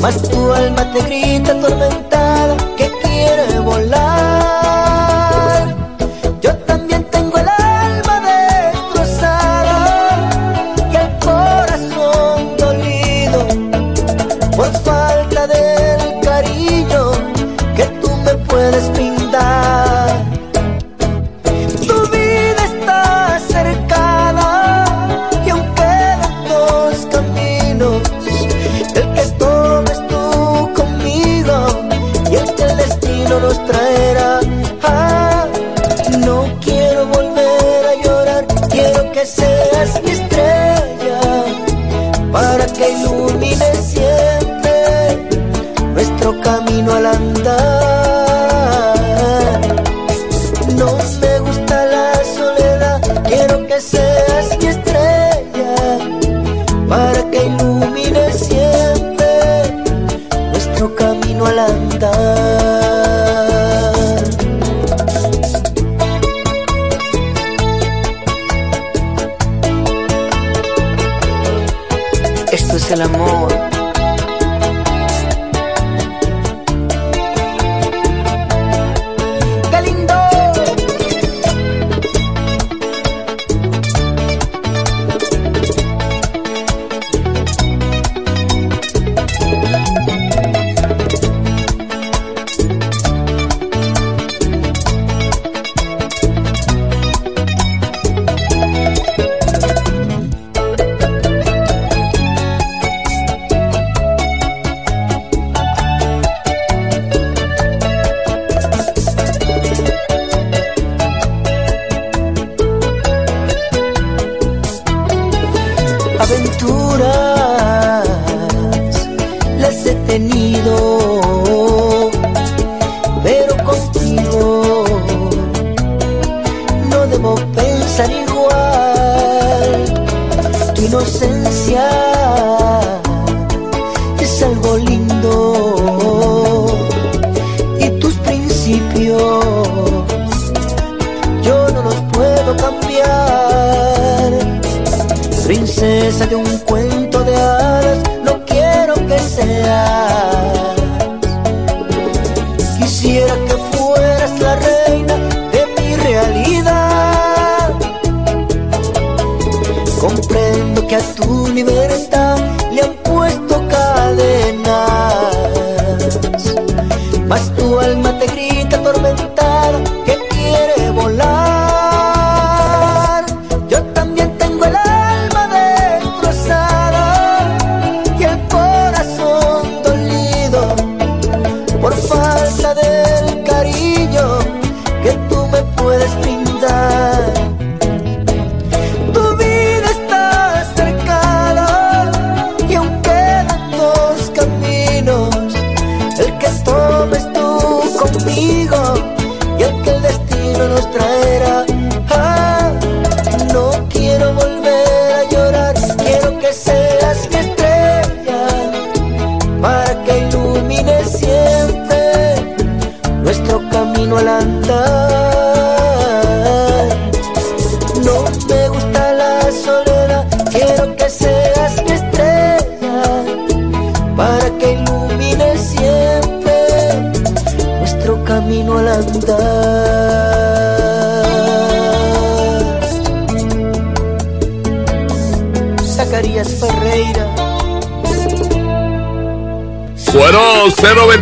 mas 0.00 0.22
tu 0.22 0.52
alma 0.52 0.90
te 0.92 1.02
grita 1.02 1.60
tormenta 1.60 2.07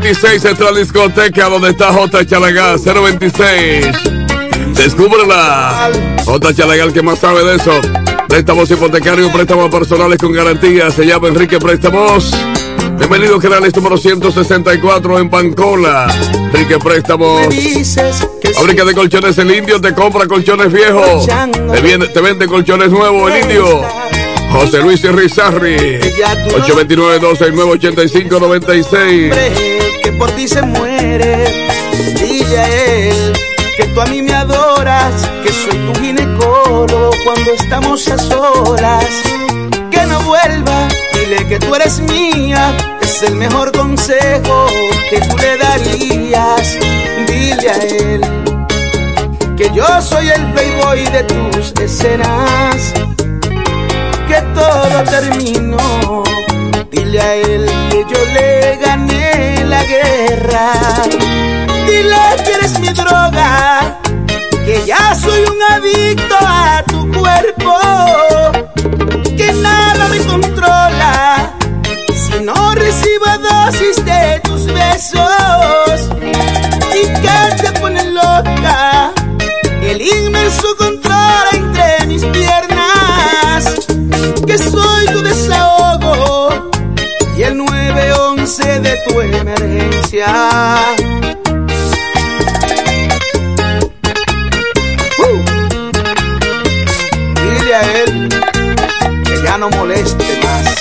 026 0.07 0.41
Central 0.41 0.77
Discoteca, 0.77 1.49
donde 1.49 1.71
está 1.71 1.93
J. 1.93 2.25
Chalagal, 2.25 2.79
026. 2.79 3.87
Descúbrela. 4.77 5.91
J. 6.25 6.55
Chalagal, 6.55 6.93
que 6.93 7.03
más 7.03 7.19
sabe 7.19 7.43
de 7.43 7.57
eso. 7.57 7.73
Préstamos 8.29 8.71
hipotecarios, 8.71 9.33
préstamos 9.33 9.69
personales 9.69 10.19
con 10.19 10.31
garantía. 10.31 10.93
Se 10.93 11.05
llama 11.05 11.27
Enrique 11.27 11.59
Préstamos. 11.59 12.31
Bienvenido, 12.97 13.41
canales 13.41 13.75
número 13.75 13.97
164 13.97 15.19
en 15.19 15.29
Bancola. 15.29 16.07
Enrique 16.53 16.79
Préstamos. 16.79 17.49
Fábrica 18.55 18.85
de 18.85 18.95
colchones 18.95 19.37
El 19.39 19.57
Indio 19.57 19.81
te 19.81 19.93
compra 19.93 20.29
colchones 20.29 20.73
viejos. 20.73 21.27
Te, 21.27 21.81
viene, 21.81 22.07
te 22.07 22.21
vende 22.21 22.47
colchones 22.47 22.91
nuevos 22.91 23.33
El 23.33 23.43
Indio. 23.43 23.83
José 24.53 24.83
Luis 24.83 25.03
Rizarri. 25.03 25.99
829 26.55 27.19
12 27.19 27.51
985 27.51 28.39
96 28.39 29.66
por 30.19 30.31
ti 30.33 30.49
se 30.49 30.63
muere. 30.63 31.69
Dile 32.19 32.59
a 32.59 32.69
él 32.69 33.33
que 33.77 33.85
tú 33.85 34.01
a 34.01 34.07
mí 34.07 34.23
me 34.23 34.33
adoras, 34.33 35.13
que 35.43 35.53
soy 35.53 35.79
tu 35.87 36.01
ginecólogo 36.01 37.11
cuando 37.25 37.53
estamos 37.53 38.09
a 38.09 38.19
solas. 38.19 39.07
Que 39.91 40.07
no 40.07 40.21
vuelva, 40.23 40.89
dile 41.15 41.47
que 41.47 41.59
tú 41.59 41.75
eres 41.75 42.01
mía, 42.01 42.77
es 43.03 43.23
el 43.23 43.37
mejor 43.37 43.73
consejo 43.73 44.67
que 45.11 45.21
tú 45.21 45.37
le 45.39 45.57
darías. 45.59 46.77
Dile 47.27 47.71
a 47.71 47.77
él 47.77 48.21
que 49.57 49.71
yo 49.75 49.87
soy 50.03 50.29
el 50.29 50.53
playboy 50.53 51.05
de 51.07 51.23
tus 51.25 51.73
escenas, 51.81 52.93
que 54.29 54.43
todo 54.55 55.05
terminó. 55.05 56.26
A 57.19 57.35
él 57.35 57.65
que 57.91 58.05
yo 58.13 58.25
le 58.35 58.77
gané 58.77 59.65
la 59.65 59.83
guerra. 59.85 60.73
Dile 61.87 62.17
que 62.45 62.53
eres 62.53 62.79
mi 62.79 62.89
droga, 62.89 63.99
que 64.67 64.85
ya 64.85 65.15
soy 65.15 65.41
un 65.45 65.63
adicto 65.73 66.37
a 66.39 66.83
tu 66.87 67.11
cuerpo, 67.11 67.79
que 69.35 69.51
nada 69.55 70.09
me 70.09 70.19
controla 70.27 71.55
si 72.15 72.39
no 72.45 72.75
recibo 72.75 73.27
dosis 73.51 74.05
de 74.05 74.26
tu 89.05 89.21
emergencia. 89.21 90.27
Uh. 95.19 95.43
Dile 97.35 97.75
a 97.75 98.03
él 98.03 98.29
que 99.25 99.43
ya 99.43 99.59
no 99.59 99.71
moleste 99.71 100.41
más, 100.43 100.75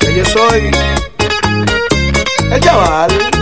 que 0.00 0.14
yo 0.16 0.24
soy 0.24 0.70
el 2.50 2.60
chaval. 2.60 3.35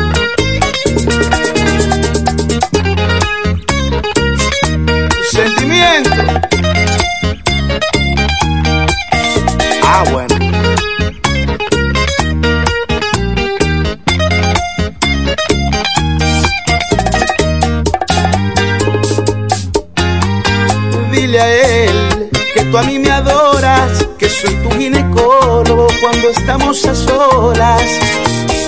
A 26.82 26.94
solas. 26.94 27.82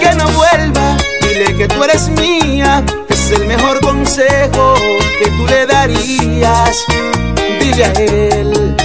Que 0.01 0.15
no 0.15 0.27
vuelva, 0.28 0.97
dile 1.23 1.57
que 1.57 1.66
tú 1.66 1.83
eres 1.83 2.09
mía, 2.09 2.85
es 3.09 3.33
el 3.33 3.47
mejor 3.47 3.81
consejo 3.81 4.74
que 5.19 5.28
tú 5.31 5.47
le 5.47 5.66
darías. 5.66 6.85
Dile 7.61 7.85
a 7.85 7.93
él 7.93 8.77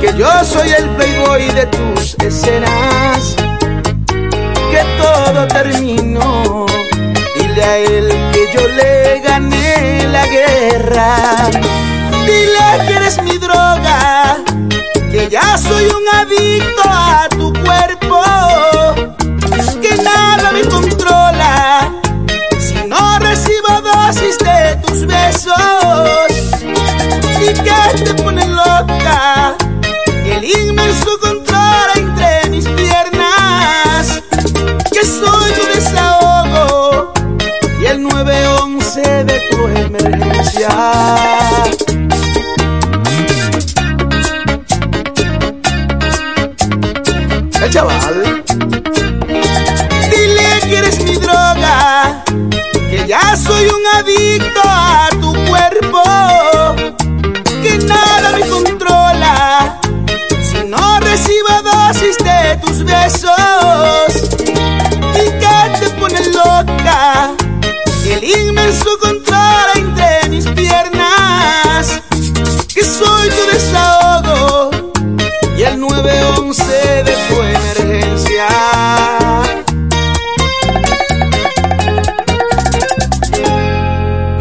que 0.00 0.14
yo 0.16 0.26
soy 0.42 0.70
el 0.70 0.88
playboy 0.96 1.48
de 1.50 1.66
tus 1.66 2.16
escenas, 2.24 3.36
que 4.70 4.82
todo 4.98 5.46
terminó. 5.48 6.64
Dile 7.36 7.62
a 7.62 7.76
él 7.76 8.08
que 8.32 8.48
yo 8.54 8.66
le 8.68 9.20
gané 9.20 10.08
la 10.10 10.26
guerra. 10.26 11.50
Dile 12.24 12.86
que 12.86 12.92
eres 12.94 13.22
mi 13.22 13.36
droga, 13.36 14.38
que 15.12 15.28
ya 15.28 15.58
soy 15.58 15.84
un 15.84 16.08
adicto 16.14 16.82
a 16.84 17.28
tu 17.30 17.52
cuerpo, 17.52 17.99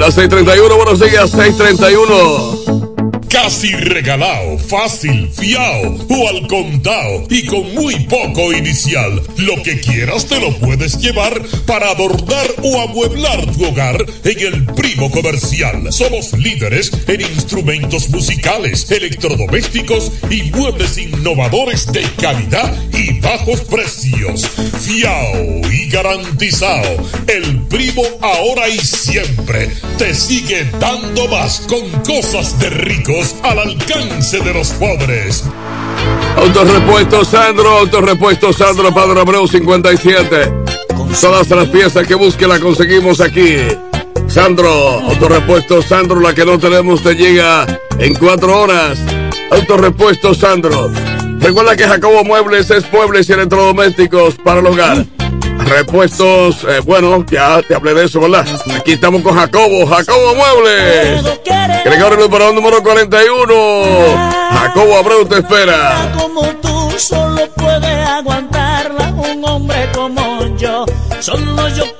Las 0.09 0.17
6:31, 0.17 0.75
buenos 0.75 0.99
días, 0.99 1.31
6:31. 1.35 3.19
Casi 3.29 3.71
regalado, 3.73 4.57
fácil, 4.57 5.29
fiao 5.31 5.97
o 6.09 6.29
al 6.29 6.47
contado 6.47 7.25
y 7.29 7.45
con 7.45 7.75
muy 7.75 7.93
poco 8.05 8.51
inicial. 8.51 9.21
Lo 9.37 9.61
que 9.61 9.79
quieras 9.79 10.25
te 10.25 10.39
lo 10.39 10.51
puedes 10.57 10.97
llevar 10.97 11.39
para 11.67 11.91
adornar 11.91 12.47
o 12.63 12.81
amueblar 12.81 13.45
tu 13.53 13.65
hogar 13.65 14.03
en 14.23 14.53
el 14.53 14.65
primo 14.73 15.11
comercial. 15.11 15.93
Somos 15.93 16.33
líderes 16.33 16.91
en 17.07 17.21
instrumentos 17.21 18.09
musicales, 18.09 18.89
electrodomésticos 18.89 20.11
y 20.31 20.49
muebles 20.49 20.97
innovadores 20.97 21.85
de 21.91 22.01
calidad 22.19 22.73
bajos 23.13 23.61
precios. 23.61 24.47
Fiao 24.79 25.61
y 25.71 25.89
garantizado. 25.89 26.97
El 27.27 27.61
primo 27.63 28.03
ahora 28.21 28.69
y 28.69 28.79
siempre 28.79 29.71
te 29.97 30.13
sigue 30.13 30.69
dando 30.79 31.27
más 31.27 31.61
con 31.67 31.89
cosas 32.03 32.59
de 32.59 32.69
ricos 32.69 33.35
al 33.43 33.59
alcance 33.59 34.39
de 34.39 34.53
los 34.53 34.69
pobres. 34.71 35.43
Autorepuesto 36.37 37.25
Sandro, 37.25 37.79
Autorepuesto 37.79 38.53
Sandro, 38.53 38.93
Padre 38.93 39.21
Abreu 39.21 39.47
57. 39.47 40.53
Todas 41.19 41.49
las 41.49 41.67
piezas 41.69 42.07
que 42.07 42.15
busque 42.15 42.47
las 42.47 42.59
conseguimos 42.59 43.19
aquí. 43.19 43.57
Sandro, 44.27 44.69
Autorepuesto 44.69 45.81
Sandro, 45.81 46.19
la 46.19 46.33
que 46.33 46.45
no 46.45 46.59
tenemos 46.59 47.01
te 47.03 47.15
llega 47.15 47.65
en 47.97 48.13
cuatro 48.15 48.61
horas. 48.61 48.99
Autorepuesto 49.51 50.33
Sandro. 50.33 50.91
Recuerda 51.39 51.75
que 51.75 51.87
Jacobo 51.87 52.23
Muebles 52.23 52.69
es 52.69 52.91
muebles 52.91 53.29
y 53.29 53.33
electrodomésticos 53.33 54.35
para 54.35 54.59
el 54.59 54.67
hogar. 54.67 55.05
Repuestos, 55.65 56.63
eh, 56.63 56.79
bueno, 56.85 57.25
ya 57.29 57.61
te 57.61 57.75
hablé 57.75 57.93
de 57.93 58.05
eso, 58.05 58.19
¿verdad? 58.19 58.45
Aquí 58.77 58.93
estamos 58.93 59.21
con 59.21 59.35
Jacobo, 59.35 59.85
Jacobo 59.87 60.35
Muebles. 60.35 61.23
Gregorio 61.85 62.17
Luis 62.17 62.29
Barón, 62.29 62.55
número 62.55 62.81
41. 62.83 63.53
Jacobo 64.51 64.97
Abreu 64.97 65.25
te 65.25 65.39
espera. 65.39 66.11
como 66.17 66.43
tú 66.61 66.91
solo 66.97 67.47
puede 67.55 68.03
aguantarla 68.03 69.13
un 69.13 69.45
hombre 69.45 69.89
como 69.93 70.57
yo. 70.57 70.85
Solo 71.19 71.69
yo 71.69 71.98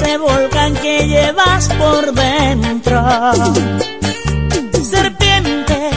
ese 0.00 0.16
volcán 0.18 0.74
que 0.74 1.08
llevas 1.08 1.68
por 1.74 2.12
dentro. 2.12 3.02
Serpiente 4.82 5.90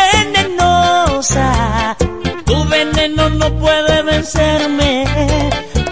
venenosa, 0.00 1.96
tu 2.44 2.64
veneno 2.68 3.28
no 3.30 3.52
puede 3.58 4.02
vencerme. 4.02 5.04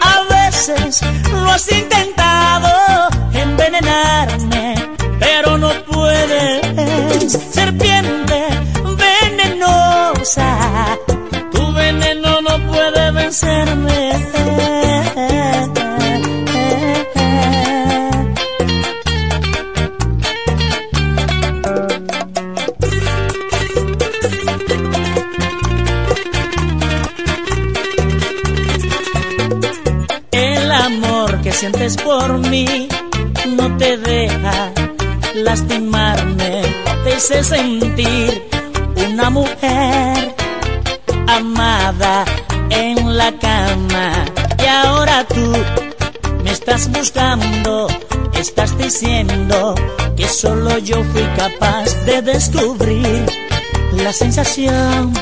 A 0.00 0.22
veces 0.34 1.00
lo 1.32 1.50
has 1.50 1.72
intentado 1.72 2.17
hace 37.30 37.44
sentir 37.44 38.48
una 39.06 39.28
mujer 39.28 40.34
amada 41.26 42.24
en 42.70 43.18
la 43.18 43.30
cama. 43.32 44.24
Y 44.58 44.66
ahora 44.66 45.26
tú 45.28 45.52
me 46.42 46.52
estás 46.52 46.90
buscando, 46.90 47.88
estás 48.32 48.78
diciendo 48.78 49.74
que 50.16 50.26
solo 50.26 50.78
yo 50.78 51.04
fui 51.12 51.24
capaz 51.36 51.92
de 52.06 52.22
descubrir 52.22 53.26
la 53.92 54.12
sensación 54.14 55.12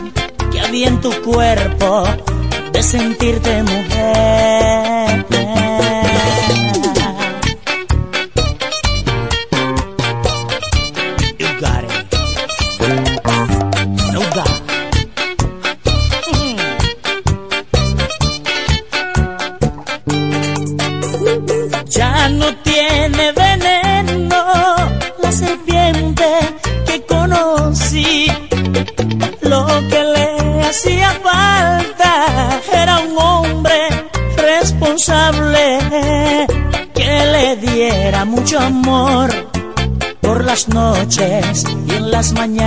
que 0.52 0.60
había 0.60 0.86
en 0.86 1.00
tu 1.00 1.10
cuerpo 1.22 2.04
de 2.72 2.82
sentirte 2.84 3.64
mujer. 3.64 4.86
las 42.16 42.32
mañanas. 42.32 42.65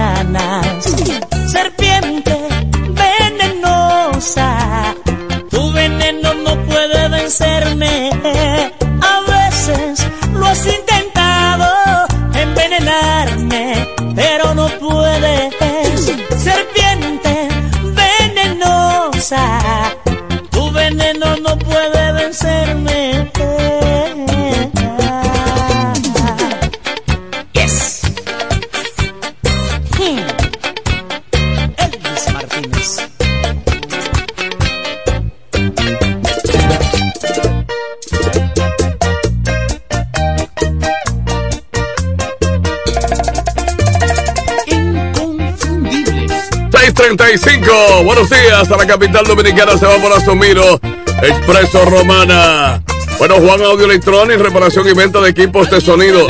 Buenos 48.04 48.30
días 48.30 48.72
a 48.72 48.78
la 48.78 48.88
capital 48.88 49.26
dominicana, 49.26 49.78
se 49.78 49.86
va 49.86 49.98
por 49.98 50.12
Asomiro, 50.14 50.80
Expreso 51.22 51.84
Romana. 51.84 52.82
Bueno, 53.18 53.36
Juan 53.36 53.62
Audio 53.62 53.86
Electronic, 53.86 54.40
reparación 54.40 54.88
y 54.88 54.94
venta 54.94 55.20
de 55.20 55.30
equipos 55.30 55.70
de 55.70 55.82
sonido. 55.82 56.26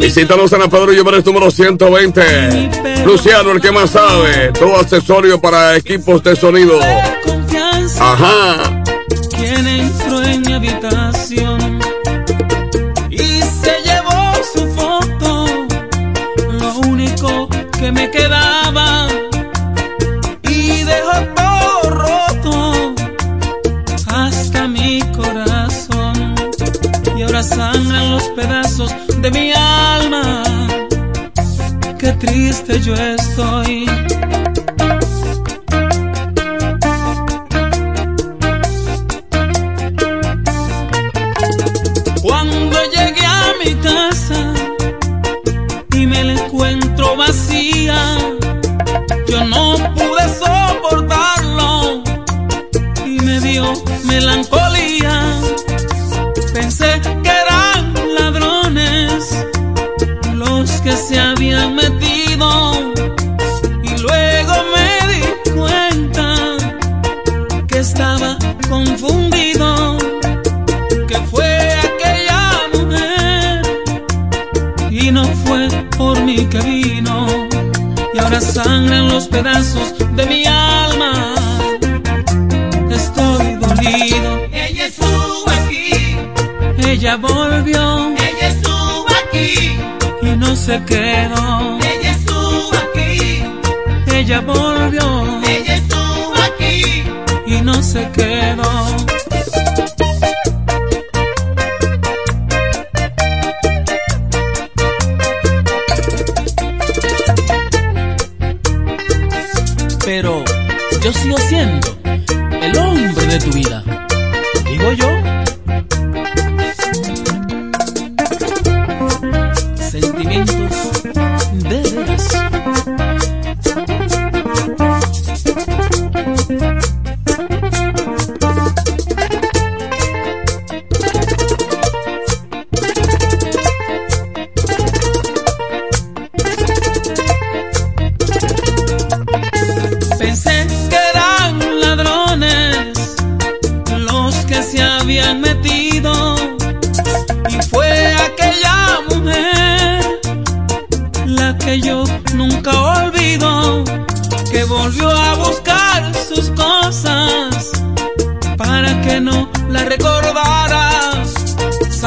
Visítanos 0.00 0.52
en 0.52 0.60
la 0.60 0.68
Pedro 0.68 0.92
Lloveres 0.92 1.24
número 1.26 1.50
120. 1.50 3.04
Luciano, 3.04 3.50
el 3.50 3.60
que 3.60 3.72
más 3.72 3.90
sabe, 3.90 4.52
todo 4.52 4.76
accesorio 4.76 5.40
para 5.40 5.76
equipos 5.76 6.22
de 6.22 6.36
sonido. 6.36 6.78
Ajá. 7.98 8.71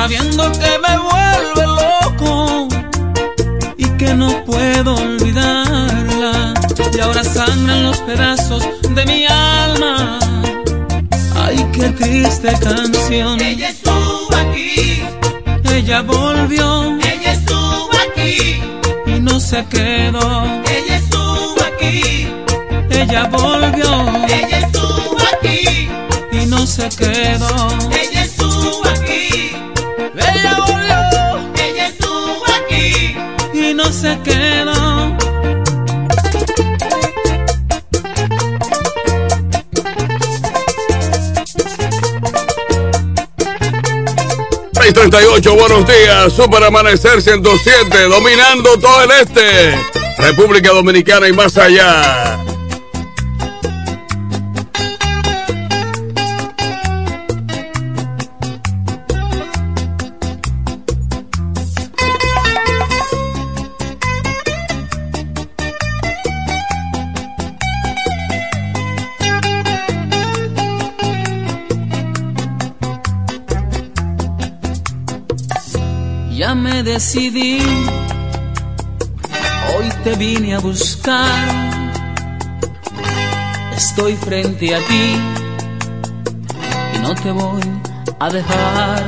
Sabiendo 0.06 0.52
que 0.52 0.72
me 0.86 0.98
vuelve 1.00 1.66
loco 1.66 2.68
y 3.76 3.86
que 3.98 4.14
no 4.14 4.46
puedo 4.46 4.94
olvidarla. 4.94 6.54
Y 6.96 7.00
ahora 7.00 7.24
sangran 7.24 7.86
los 7.86 7.98
pedazos 8.02 8.64
de 8.88 9.06
mi 9.08 9.26
alma. 9.26 10.20
Ay, 11.36 11.58
qué 11.74 11.90
triste 11.90 12.54
canción. 12.60 13.42
Ella 13.42 13.70
estuvo 13.70 14.36
aquí, 14.36 15.02
Ella 15.74 16.04
volvió 16.04 17.00
ella 17.00 17.32
estuvo 17.34 17.90
aquí, 18.08 18.62
y 19.08 19.20
no 19.20 19.40
se 19.40 19.66
quedó. 19.66 20.46
ella 20.70 20.96
estuvo 20.98 21.56
aquí, 21.70 22.28
Ella 22.92 23.24
volvió 23.32 23.90
ella 24.28 24.60
estuvo 24.60 25.18
aquí, 25.34 25.90
y 26.32 26.46
no 26.46 26.68
se 26.68 26.90
quedó. 26.90 27.95
638, 44.86 45.56
buenos 45.56 45.88
días. 45.88 46.32
Super 46.32 46.64
Amanecer 46.64 47.20
107, 47.20 48.04
dominando 48.04 48.78
todo 48.78 49.02
el 49.02 49.10
este. 49.20 49.76
República 50.20 50.74
Dominicana 50.74 51.28
y 51.28 51.34
más 51.34 51.58
allá. 51.58 52.25
Decidí, 76.96 77.60
hoy 79.76 79.90
te 80.06 80.16
vine 80.16 80.56
a 80.56 80.60
buscar. 80.60 81.46
Estoy 83.76 84.16
frente 84.16 84.74
a 84.74 84.80
ti 84.80 85.08
y 86.94 86.98
no 87.00 87.14
te 87.16 87.32
voy 87.32 87.64
a 88.18 88.30
dejar. 88.30 89.04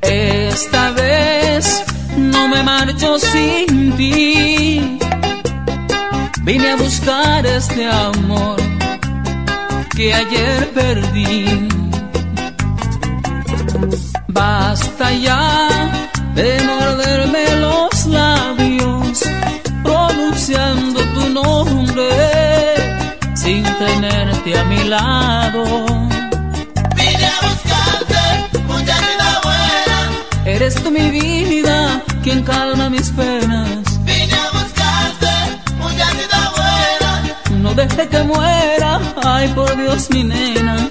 Esta 0.00 0.90
vez 0.92 1.84
no 2.16 2.48
me 2.48 2.62
marcho 2.62 3.18
sin 3.18 3.92
ti. 3.98 4.98
Vine 6.42 6.70
a 6.70 6.76
buscar 6.76 7.44
este 7.44 7.86
amor 7.86 8.56
que 9.94 10.14
ayer 10.14 10.70
perdí. 10.72 11.63
De 16.34 16.60
morderme 16.62 17.44
los 17.60 18.06
labios, 18.06 19.20
pronunciando 19.82 21.00
tu 21.12 21.28
nombre 21.28 22.08
sin 23.34 23.62
tenerte 23.62 24.58
a 24.58 24.64
mi 24.64 24.82
lado. 24.84 25.62
Vine 26.96 27.26
a 27.26 27.38
buscarte, 27.46 28.22
muchachita 28.66 29.40
buena. 29.44 30.46
Eres 30.46 30.74
tú 30.82 30.90
mi 30.90 31.10
vida, 31.10 32.02
quien 32.22 32.42
calma 32.42 32.88
mis 32.88 33.10
penas. 33.10 34.02
Vine 34.04 34.32
a 34.32 34.50
buscarte, 34.56 35.32
muchachita 35.78 36.52
buena. 36.56 37.60
No 37.60 37.74
deje 37.74 38.08
que 38.08 38.22
muera, 38.22 39.00
ay 39.22 39.48
por 39.48 39.76
Dios 39.76 40.08
mi 40.10 40.24
nena. 40.24 40.88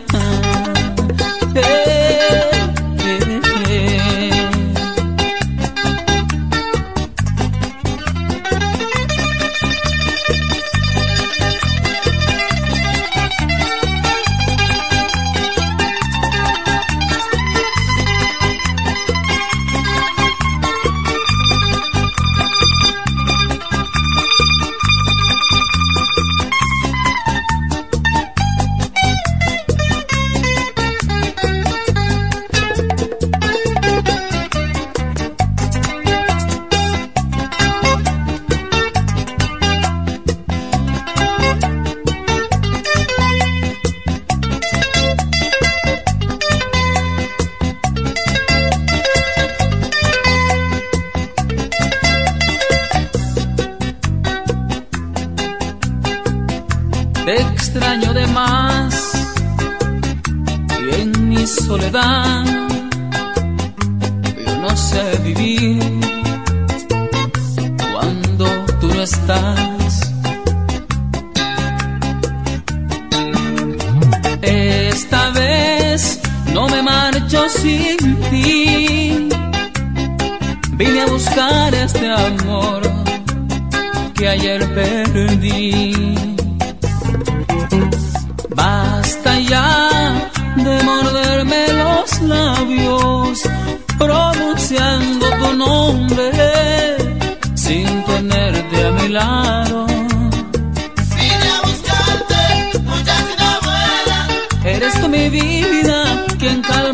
Ayer 84.43 84.67
perdí. 84.73 85.93
Basta 88.49 89.39
ya 89.39 90.29
de 90.57 90.83
morderme 90.83 91.61
los 91.81 92.21
labios, 92.21 93.41
pronunciando 93.97 95.25
tu 95.39 95.53
nombre 95.53 96.31
sin 97.55 97.87
tenerte 98.03 98.85
a 98.87 98.91
mi 98.91 99.07
lado. 99.07 99.87
Vine 101.17 101.47
a 101.55 101.59
buscarte, 101.67 102.79
muchachita 102.89 103.49
buena. 103.67 104.17
Eres 104.65 104.93
tú 104.99 105.07
mi 105.07 105.29
vida, 105.29 106.25
quien 106.37 106.61
calma 106.61 106.92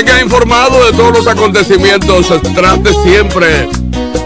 mantenga 0.00 0.22
informado 0.22 0.86
de 0.86 0.92
todos 0.92 1.12
los 1.12 1.26
acontecimientos, 1.26 2.26
trate 2.54 2.90
siempre 3.04 3.68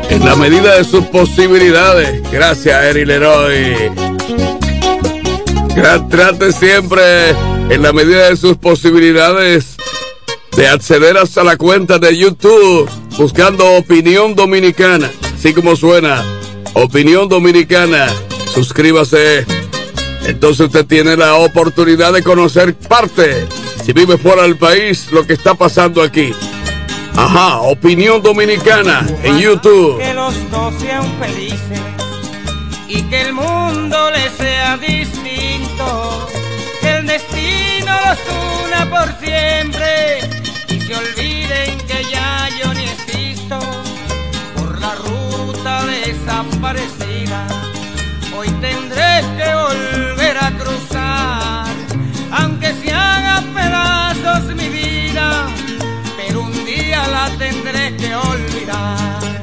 en 0.08 0.24
la 0.24 0.36
medida 0.36 0.76
de 0.76 0.84
sus 0.84 1.04
posibilidades. 1.06 2.22
Gracias, 2.30 2.84
Eri 2.84 3.04
Leroy. 3.04 3.90
Trate 6.10 6.52
siempre 6.52 7.30
en 7.70 7.82
la 7.82 7.92
medida 7.92 8.30
de 8.30 8.36
sus 8.36 8.56
posibilidades 8.56 9.76
de 10.56 10.68
acceder 10.68 11.18
hasta 11.18 11.42
la 11.42 11.56
cuenta 11.56 11.98
de 11.98 12.16
YouTube 12.16 12.88
buscando 13.18 13.72
Opinión 13.72 14.36
Dominicana. 14.36 15.10
Así 15.36 15.52
como 15.54 15.74
suena, 15.74 16.22
Opinión 16.74 17.28
Dominicana. 17.28 18.06
Suscríbase. 18.54 19.44
Entonces 20.24 20.66
usted 20.66 20.86
tiene 20.86 21.16
la 21.16 21.34
oportunidad 21.34 22.12
de 22.12 22.22
conocer 22.22 22.74
parte, 22.74 23.44
si 23.84 23.92
vive 23.92 24.16
fuera 24.16 24.42
del 24.42 24.56
país, 24.56 25.08
lo 25.12 25.26
que 25.26 25.34
está 25.34 25.54
pasando 25.54 26.02
aquí. 26.02 26.32
Ajá, 27.16 27.60
Opinión 27.60 28.22
Dominicana 28.22 29.06
en 29.22 29.38
YouTube. 29.38 29.98
Que 29.98 30.14
los 30.14 30.34
dos 30.50 30.74
sean 30.80 31.04
felices 31.20 31.80
y 32.88 33.02
que 33.02 33.22
el 33.22 33.32
mundo 33.32 34.10
les 34.10 34.32
sea 34.32 34.76
distinto. 34.78 36.28
Que 36.80 36.96
el 36.96 37.06
destino 37.06 37.92
los 38.06 38.18
una 38.66 38.90
por 38.90 39.14
siempre 39.20 40.18
y 40.68 40.80
se 40.80 40.94
olviden 40.94 41.78
que 41.86 42.04
ya 42.10 42.48
yo 42.62 42.72
ni 42.74 42.84
existo 42.84 43.58
por 44.56 44.80
la 44.80 44.94
ruta 44.94 45.84
desaparecida. 45.86 47.46
Hoy 48.36 48.48
tendré 48.60 49.22
que 49.36 49.54
volver 49.54 50.36
a 50.38 50.50
cruzar, 50.58 51.63
aunque 52.64 52.86
se 52.86 52.92
haga 52.92 53.42
pedazos 53.54 54.54
mi 54.54 54.68
vida, 54.68 55.46
pero 56.16 56.42
un 56.42 56.64
día 56.64 57.06
la 57.08 57.30
tendré 57.36 57.96
que 57.96 58.14
olvidar. 58.14 59.42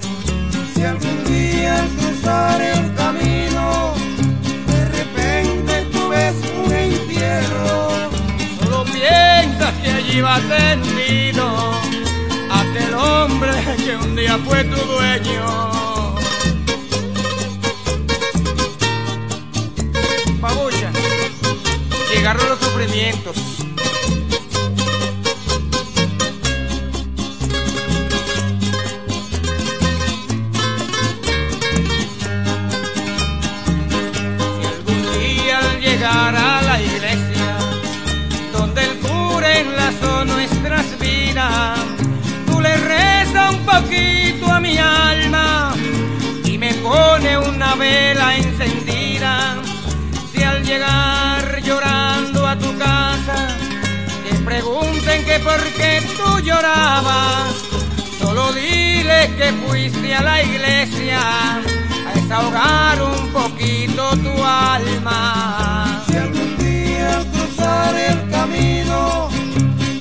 Si 0.74 0.84
algún 0.84 1.24
día 1.26 1.82
al 1.82 1.90
cruzar 1.90 2.62
el 2.62 2.94
camino, 2.96 3.94
de 4.68 4.86
repente 4.86 5.88
tú 5.92 6.10
ves 6.10 6.36
un 6.66 6.74
entierro, 6.74 7.90
solo 8.60 8.84
piensa 8.86 9.72
que 9.82 9.92
allí 9.92 10.22
va 10.22 10.40
tendido 10.40 11.74
aquel 12.50 12.94
hombre 12.94 13.52
que 13.78 13.98
un 13.98 14.16
día 14.16 14.38
fue 14.46 14.64
tu 14.64 14.78
dueño. 14.78 15.81
Llegaron 22.22 22.50
los 22.50 22.60
sufrimientos. 22.60 23.36
Si 23.36 23.64
algún 34.68 35.02
día 35.14 35.58
al 35.58 35.82
llegar 35.82 36.36
a 36.36 36.62
la 36.62 36.80
iglesia, 36.80 37.58
donde 38.54 38.84
el 38.84 39.00
cura 39.00 39.58
enlazó 39.58 40.24
nuestras 40.26 41.00
vidas, 41.00 41.80
tú 42.46 42.62
le 42.62 42.78
rezas 42.78 43.56
un 43.56 43.66
poquito 43.66 44.46
a 44.46 44.60
mi 44.60 44.78
alma 44.78 45.74
y 46.46 46.60
me 46.60 46.76
pone 46.76 47.40
una 47.40 47.74
vela 47.74 48.38
encendida. 48.38 49.60
Si 50.32 50.44
al 50.44 50.64
llegar 50.64 51.21
pregunten 54.62 55.26
que 55.26 55.40
por 55.40 55.60
qué 55.74 56.02
tú 56.16 56.40
llorabas, 56.40 57.54
solo 58.20 58.54
dile 58.54 59.32
que 59.36 59.52
fuiste 59.66 60.14
a 60.14 60.22
la 60.22 60.44
iglesia 60.44 61.20
a 62.08 62.14
desahogar 62.14 63.02
un 63.02 63.30
poquito 63.32 64.12
tu 64.18 64.44
alma. 64.44 66.04
Si 66.08 66.18
algún 66.18 66.58
día 66.58 67.24
cruzar 67.32 67.96
el 67.96 68.30
camino, 68.30 69.30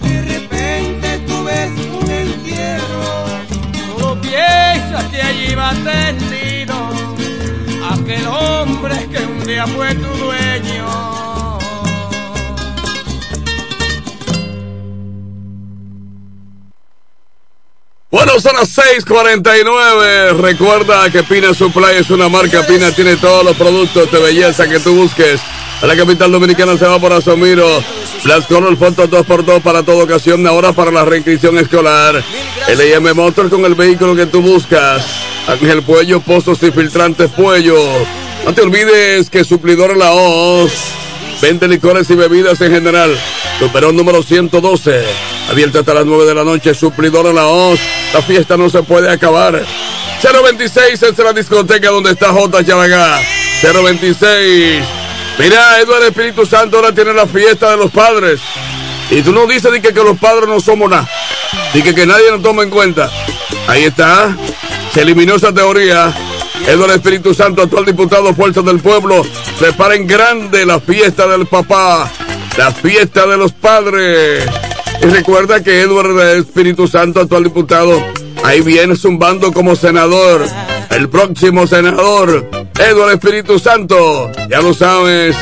de 0.03 0.23
repente 0.23 1.19
tú 1.27 1.45
ves 1.45 1.71
un 2.03 2.11
entierro, 2.11 3.27
solo 3.87 4.21
piensa 4.21 5.09
que 5.11 5.23
allí 5.23 5.55
va 5.55 5.73
tendido 5.73 6.77
aquel 7.91 8.27
hombre 8.27 9.09
que 9.09 9.25
un 9.25 9.47
día 9.47 9.67
fue 9.67 9.95
tu 9.95 10.09
dueño. 10.25 11.10
Bueno, 18.11 18.41
son 18.41 18.57
las 18.57 18.69
6:49. 18.77 20.33
Recuerda 20.41 21.09
que 21.11 21.23
Pina 21.23 21.55
Supply 21.55 21.97
es 21.99 22.11
una 22.11 22.29
marca. 22.29 22.67
Pina 22.67 22.91
tiene 22.91 23.17
todos 23.17 23.45
los 23.45 23.57
productos 23.57 24.11
de 24.11 24.19
belleza 24.19 24.69
que 24.69 24.81
tú 24.81 24.97
busques. 24.97 25.41
A 25.81 25.87
la 25.87 25.97
capital 25.97 26.33
dominicana 26.33 26.77
se 26.77 26.87
va 26.87 26.99
por 26.99 27.13
Asomiro. 27.13 27.83
Las 28.25 28.47
Color 28.47 28.77
Foto 28.77 29.09
2x2 29.09 29.63
para 29.63 29.85
toda 29.85 30.05
ocasión. 30.05 30.45
Ahora 30.47 30.73
para 30.73 30.91
la 30.91 31.05
reinscripción 31.05 31.57
escolar. 31.59 32.23
LM 32.69 33.15
Motor 33.15 33.49
con 33.49 33.65
el 33.65 33.77
vehículo 33.77 34.17
que 34.17 34.27
tú 34.27 34.43
buscas. 34.43 35.07
Ángel 35.47 35.83
Puello, 35.83 36.21
pozos 36.21 36.61
y 36.65 36.73
filtrantes 36.73 37.31
Puello. 37.31 37.79
No 38.45 38.53
te 38.53 38.63
olvides 38.63 39.31
que 39.31 39.45
Suplidor 39.45 39.97
La 39.97 40.13
Hoz. 40.13 40.73
Vende 41.41 41.67
licores 41.69 42.09
y 42.11 42.15
bebidas 42.15 42.61
en 42.61 42.73
general. 42.73 43.19
Superón 43.59 43.97
número 43.97 44.23
112. 44.23 45.05
Abierta 45.51 45.81
hasta 45.81 45.95
las 45.95 46.05
9 46.05 46.27
de 46.27 46.35
la 46.35 46.45
noche. 46.45 46.75
Suplidor 46.75 47.35
La 47.35 47.47
Hoz. 47.47 47.81
La 48.13 48.21
fiesta 48.21 48.57
no 48.57 48.69
se 48.69 48.83
puede 48.83 49.11
acabar. 49.11 49.65
026 50.23 51.03
es 51.03 51.19
la 51.19 51.33
discoteca 51.33 51.89
donde 51.89 52.11
está 52.11 52.31
J. 52.33 52.65
Chalagá. 52.65 53.21
026. 53.63 54.85
Mira, 55.39 55.81
Eduardo 55.81 56.07
Espíritu 56.07 56.45
Santo 56.45 56.77
ahora 56.77 56.95
tiene 56.95 57.15
la 57.15 57.27
fiesta 57.27 57.71
de 57.71 57.79
los 57.79 57.91
padres. 57.91 58.41
Y 59.11 59.23
tú 59.23 59.33
no 59.33 59.47
dices 59.47 59.73
que, 59.81 59.95
que 59.95 60.05
los 60.05 60.19
padres 60.19 60.47
no 60.47 60.61
somos 60.61 60.91
nada. 60.91 61.09
Dice 61.73 61.95
que 61.95 62.07
nadie 62.07 62.31
nos 62.31 62.43
toma 62.43 62.63
en 62.63 62.71
cuenta. 62.71 63.11
Ahí 63.67 63.85
está. 63.85 64.37
Se 64.93 65.03
eliminó 65.03 65.37
esa 65.37 65.53
teoría. 65.55 66.15
Eduardo 66.67 66.95
Espíritu 66.95 67.35
Santo, 67.35 67.63
actual 67.63 67.85
diputado 67.85 68.35
Fuerza 68.35 68.63
del 68.63 68.81
Pueblo, 68.81 69.25
prepara 69.59 69.95
en 69.95 70.07
grande 70.07 70.65
la 70.65 70.81
fiesta 70.81 71.27
del 71.27 71.47
papá, 71.47 72.11
la 72.57 72.71
fiesta 72.71 73.27
de 73.27 73.37
los 73.37 73.53
padres. 73.53 74.47
Y 75.03 75.07
recuerda 75.07 75.63
que 75.63 75.81
Eduardo 75.81 76.23
Espíritu 76.23 76.87
Santo, 76.87 77.21
actual 77.21 77.45
diputado, 77.45 78.03
ahí 78.45 78.61
viene 78.61 78.97
zumbando 78.97 79.53
como 79.53 79.75
senador. 79.75 80.47
El 80.91 81.09
próximo 81.09 81.67
senador, 81.67 82.49
Eduardo 82.79 83.13
Espíritu 83.13 83.59
Santo, 83.59 84.31
ya 84.49 84.61
lo 84.61 84.75
sabes, 84.75 85.37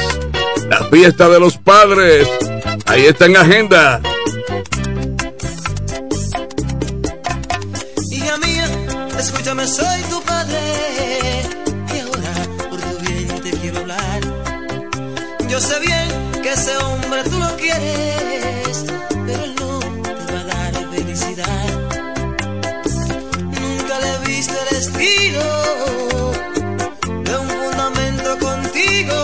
la 0.68 0.84
fiesta 0.84 1.28
de 1.28 1.40
los 1.40 1.56
padres, 1.56 2.28
ahí 2.86 3.06
está 3.06 3.26
en 3.26 3.36
agenda. 3.36 4.00
Hija 8.12 8.36
mía, 8.38 8.68
escúchame, 9.18 9.66
soy 9.66 10.02
tu 10.10 10.20
Yo 15.58 15.64
sé 15.66 15.80
bien 15.80 16.08
que 16.40 16.52
ese 16.52 16.76
hombre 16.76 17.24
tú 17.24 17.36
lo 17.36 17.56
quieres, 17.56 18.84
pero 19.26 19.42
él 19.42 19.56
no 19.58 19.80
te 19.80 20.32
va 20.32 20.40
a 20.40 20.44
dar 20.44 20.72
felicidad. 20.94 21.68
Nunca 23.60 23.98
le 23.98 24.08
he 24.14 24.18
visto 24.28 24.54
el 24.70 24.76
estilo 24.76 25.42
de 27.24 27.38
un 27.38 27.48
fundamento 27.48 28.38
contigo. 28.38 29.16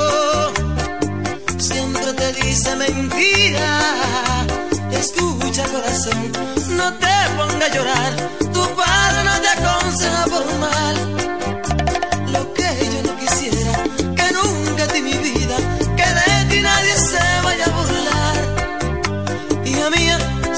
Siempre 1.56 2.12
te 2.15 2.32
dice 2.43 2.74
mentira. 2.74 3.78
Escucha 4.90 5.62
corazón, 5.69 6.32
no 6.70 6.94
te 6.94 7.15
ponga 7.36 7.66
a 7.66 7.74
llorar. 7.77 8.12
Tu 8.40 8.61
padre 8.74 9.23
no 9.23 9.40
te 9.40 9.48
aconseja 9.51 10.24
por 10.24 10.44
mal. 10.59 11.14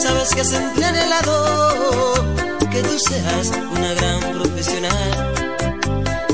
Sabes 0.07 0.35
que 0.37 0.45
siempre 0.45 0.83
he 0.83 0.87
anhelado 0.87 2.15
que 2.71 2.81
tú 2.83 2.97
seas 2.99 3.51
una 3.77 3.93
gran 3.95 4.21
profesional. 4.39 5.11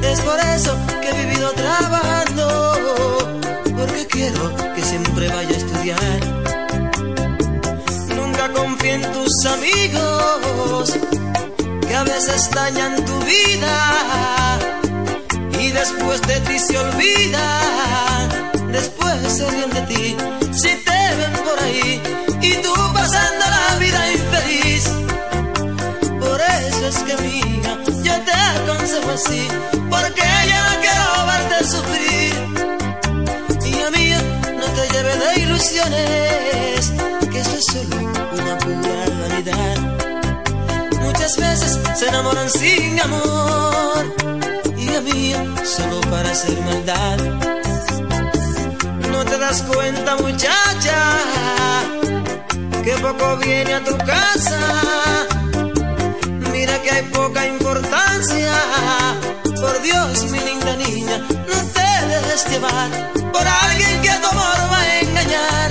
Es 0.02 0.20
por 0.20 0.38
eso 0.56 0.76
que 1.00 1.08
he 1.08 1.24
vivido 1.24 1.50
trabajando, 1.52 2.46
porque 3.78 4.06
quiero 4.08 4.42
que 4.74 4.82
siempre 4.82 5.28
vaya 5.28 5.54
a 5.56 5.58
estudiar. 5.62 6.20
Nunca 8.20 8.52
confíe 8.52 8.94
en 8.94 9.02
tus 9.12 9.34
amigos, 9.46 10.92
que 11.88 11.94
a 11.94 12.04
veces 12.04 12.50
dañan 12.50 13.02
tu 13.06 13.16
vida 13.20 14.58
y 15.58 15.70
después 15.70 16.20
de 16.22 16.40
ti 16.40 16.58
se 16.58 16.76
olvidan, 16.76 18.51
después 18.72 19.32
se 19.32 19.48
ríen 19.50 19.70
de 19.70 19.82
ti 19.82 20.16
si 20.52 20.68
te 20.86 21.00
ven 21.18 21.32
por 21.44 21.62
ahí 21.62 22.00
y 22.40 22.54
tú 22.56 22.72
pasando 22.94 23.44
la 23.56 23.76
vida 23.78 24.00
infeliz. 24.12 24.84
Por 26.20 26.40
eso 26.40 26.86
es 26.86 26.98
que 27.04 27.12
amiga, 27.12 27.78
yo 28.02 28.14
te 28.26 28.32
aconsejo 28.32 29.10
así, 29.10 29.46
porque 29.90 30.22
yo 30.50 30.58
no 30.68 30.74
quiero 30.84 31.06
verte 31.30 31.56
sufrir. 31.74 32.34
Hija 33.66 33.90
mía, 33.90 34.20
no 34.60 34.66
te 34.76 34.82
lleves 34.92 35.18
de 35.20 35.40
ilusiones, 35.42 36.92
que 37.30 37.40
eso 37.40 37.56
es 37.56 37.64
solo 37.72 37.96
una 38.32 38.58
pura 38.58 39.04
vanidad. 39.20 39.76
Muchas 41.02 41.36
veces 41.36 41.78
se 41.94 42.08
enamoran 42.08 42.48
sin 42.50 43.00
amor, 43.00 44.14
hija 44.78 45.00
mía, 45.02 45.44
solo 45.64 46.00
para 46.10 46.30
hacer 46.30 46.58
maldad. 46.62 47.71
No 49.24 49.30
te 49.30 49.38
das 49.38 49.62
cuenta, 49.62 50.16
muchacha, 50.16 50.98
que 52.82 52.90
poco 52.94 53.36
viene 53.36 53.74
a 53.74 53.84
tu 53.84 53.96
casa. 53.98 54.58
Mira 56.50 56.82
que 56.82 56.90
hay 56.90 57.02
poca 57.04 57.46
importancia. 57.46 58.52
Por 59.60 59.80
Dios, 59.80 60.24
mi 60.24 60.40
linda 60.40 60.74
niña, 60.74 61.18
no 61.18 61.58
te 61.72 62.06
dejes 62.08 62.50
llevar 62.50 62.90
por 63.32 63.46
alguien 63.46 64.02
que 64.02 64.10
tu 64.10 64.26
amor 64.26 64.58
va 64.72 64.80
a 64.80 65.00
engañar. 65.02 65.70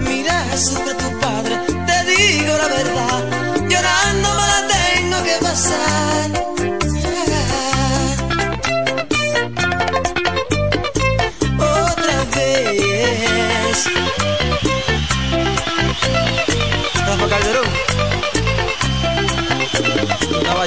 Mira, 0.00 0.56
sufre 0.56 0.94
tu 0.94 1.20
padre, 1.20 1.54
te 1.86 1.96
digo 2.12 2.56
la 2.56 2.68
verdad. 2.68 3.24
Llorando 3.68 4.28
me 4.36 4.46
la 4.54 4.68
tengo 4.68 5.22
que 5.22 5.36
pasar. 5.44 6.05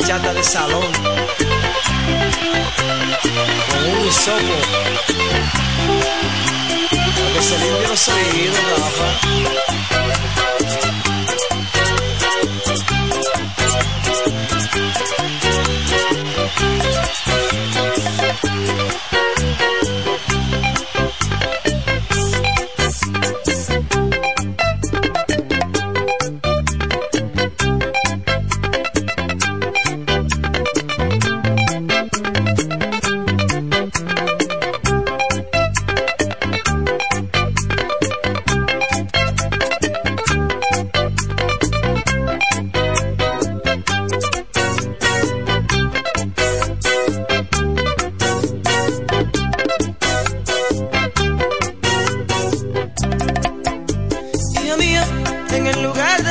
Bachata 0.10 0.34
de 0.34 0.44
salón. 0.44 0.92
Con 3.70 3.86
un 3.92 4.08
hisopo. 4.08 4.56
Para 7.16 7.34
que 7.34 7.42
se 7.42 7.58
limpie 7.60 7.88
los 7.88 8.08
oídos, 8.08 8.58
Rafa. 8.72 9.79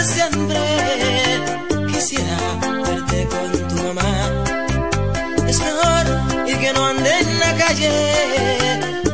Siempre. 0.05 0.59
Quisiera 1.93 2.37
verte 2.85 3.29
con 3.29 3.69
tu 3.69 3.75
mamá. 3.83 4.11
Es 5.47 5.59
mejor 5.61 6.05
y 6.47 6.55
que 6.55 6.73
no 6.73 6.87
ande 6.87 7.11
en 7.21 7.39
la 7.41 7.55
calle. 7.57 7.91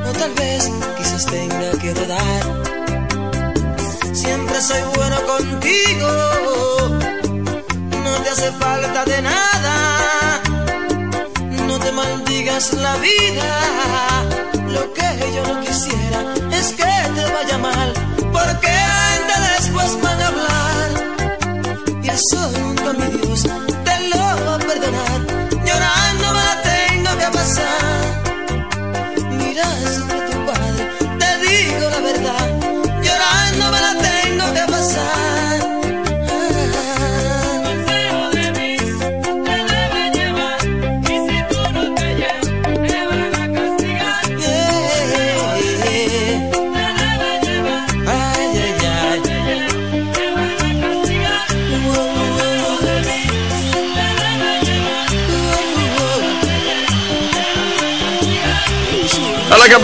O 0.09 0.13
tal 0.13 0.33
vez 0.35 0.71
quizás 0.99 1.27
tenga 1.27 1.71
que 1.81 1.95
rodar. 1.95 2.43
Siempre 4.13 4.61
soy 4.61 4.83
bueno 4.97 5.17
contigo. 5.27 6.11
No 8.05 8.13
te 8.23 8.31
hace 8.31 8.53
falta 8.53 9.05
de 9.05 9.23
nada. 9.23 10.41
No 11.67 11.79
te 11.79 11.93
maldigas 11.93 12.73
la 12.75 12.97
vida. 12.97 13.51
Lo 14.69 14.93
que 14.93 15.09
yo 15.35 15.43
no 15.55 15.61
quisiera 15.61 16.21
es 16.53 16.73
que 16.73 16.93
te 17.17 17.25
vaya 17.33 17.59
mal. 17.59 17.93
Porque 18.33 18.84
Mi 22.15 22.21
Dios 23.19 23.74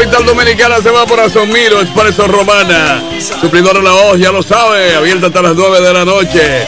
capital 0.00 0.24
dominicana 0.24 0.80
se 0.80 0.90
va 0.90 1.04
por 1.04 1.20
Asomiro, 1.20 1.78
Expreso 1.82 2.26
Romana. 2.26 3.02
Suplidor 3.38 3.82
La 3.82 3.92
Voz, 3.92 4.18
ya 4.18 4.32
lo 4.32 4.42
sabe, 4.42 4.94
abierta 4.94 5.26
hasta 5.26 5.42
las 5.42 5.54
9 5.54 5.78
de 5.82 5.92
la 5.92 6.06
noche. 6.06 6.62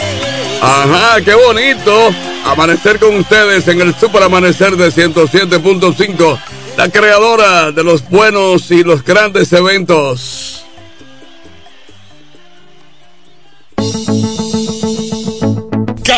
Ajá, 0.61 1.19
qué 1.23 1.35
bonito. 1.35 2.11
Amanecer 2.45 2.99
con 2.99 3.17
ustedes 3.17 3.67
en 3.69 3.81
el 3.81 3.95
Super 3.95 4.25
Amanecer 4.25 4.77
de 4.77 4.93
107.5. 4.93 6.39
La 6.77 6.91
creadora 6.91 7.73
de 7.73 7.83
los 7.83 8.07
buenos 8.07 8.71
y 8.71 8.85
los 8.85 9.03
grandes 9.03 9.51
eventos. 9.55 10.52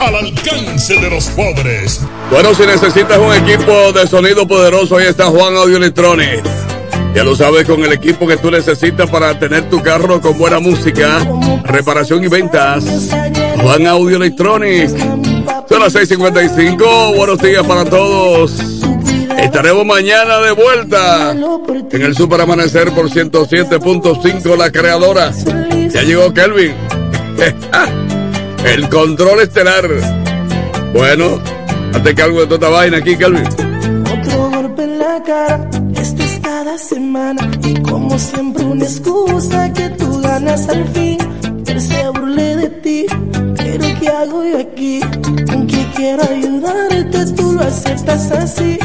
al 0.00 0.14
alcance 0.14 0.94
de 0.94 1.10
los 1.10 1.26
pobres. 1.30 2.00
Bueno, 2.30 2.54
si 2.54 2.66
necesitas 2.66 3.18
un 3.18 3.32
equipo 3.34 3.92
de 3.92 4.06
sonido 4.06 4.46
poderoso, 4.46 4.96
ahí 4.96 5.06
está 5.06 5.26
Juan 5.26 5.56
Audio 5.56 5.76
Electronics. 5.76 6.48
Ya 7.14 7.22
lo 7.22 7.36
sabes, 7.36 7.64
con 7.64 7.82
el 7.84 7.92
equipo 7.92 8.26
que 8.26 8.36
tú 8.36 8.50
necesitas 8.50 9.08
para 9.08 9.38
tener 9.38 9.68
tu 9.70 9.80
carro 9.82 10.20
con 10.20 10.36
buena 10.36 10.58
música, 10.58 11.18
reparación 11.64 12.24
y 12.24 12.28
ventas. 12.28 12.84
Juan 13.60 13.86
Audio 13.86 14.16
Electronics. 14.16 14.92
Son 15.68 15.80
las 15.80 15.94
6:55. 15.94 17.14
Buenos 17.16 17.38
días 17.38 17.64
para 17.64 17.84
todos. 17.84 18.52
Estaremos 19.38 19.86
mañana 19.86 20.38
de 20.40 20.52
vuelta 20.52 21.30
en 21.32 22.02
el 22.02 22.16
Super 22.16 22.40
Amanecer 22.40 22.90
por 22.92 23.08
107.5, 23.08 24.56
la 24.56 24.72
creadora. 24.72 25.32
Ya 25.90 26.02
llegó 26.02 26.32
Kelvin. 26.32 26.74
El 28.64 28.88
control 28.88 29.40
estelar. 29.40 29.86
Bueno, 30.94 31.38
hazte 31.92 32.14
cargo 32.14 32.40
de 32.40 32.46
toda 32.46 32.54
esta 32.54 32.68
vaina 32.70 32.96
aquí, 32.98 33.16
Kelvin. 33.16 33.46
Otro 33.46 34.50
golpe 34.50 34.84
en 34.84 34.98
la 34.98 35.22
cara, 35.22 35.68
esto 35.94 36.22
es 36.22 36.40
cada 36.42 36.78
semana. 36.78 37.50
Y 37.62 37.74
como 37.82 38.18
siempre, 38.18 38.64
una 38.64 38.84
excusa 38.84 39.70
que 39.72 39.90
tú 39.90 40.18
ganas 40.22 40.66
al 40.68 40.88
fin. 40.88 41.18
Él 41.66 41.80
se 41.80 42.08
burle 42.08 42.56
de 42.56 42.68
ti, 42.70 43.06
pero 43.56 43.84
¿qué 44.00 44.08
hago 44.08 44.44
yo 44.44 44.58
aquí? 44.58 45.00
Aunque 45.52 45.86
quiero 45.94 46.22
ayudarte, 46.22 47.32
tú 47.36 47.52
lo 47.52 47.62
aceptas 47.62 48.30
así. 48.30 48.78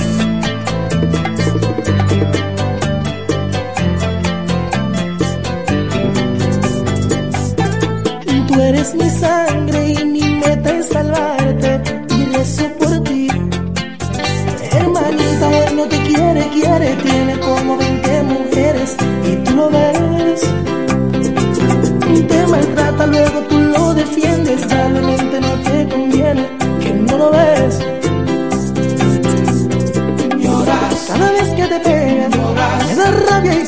Tú 8.48 8.62
eres 8.62 8.94
mi 8.96 9.10
sangre 9.10 9.49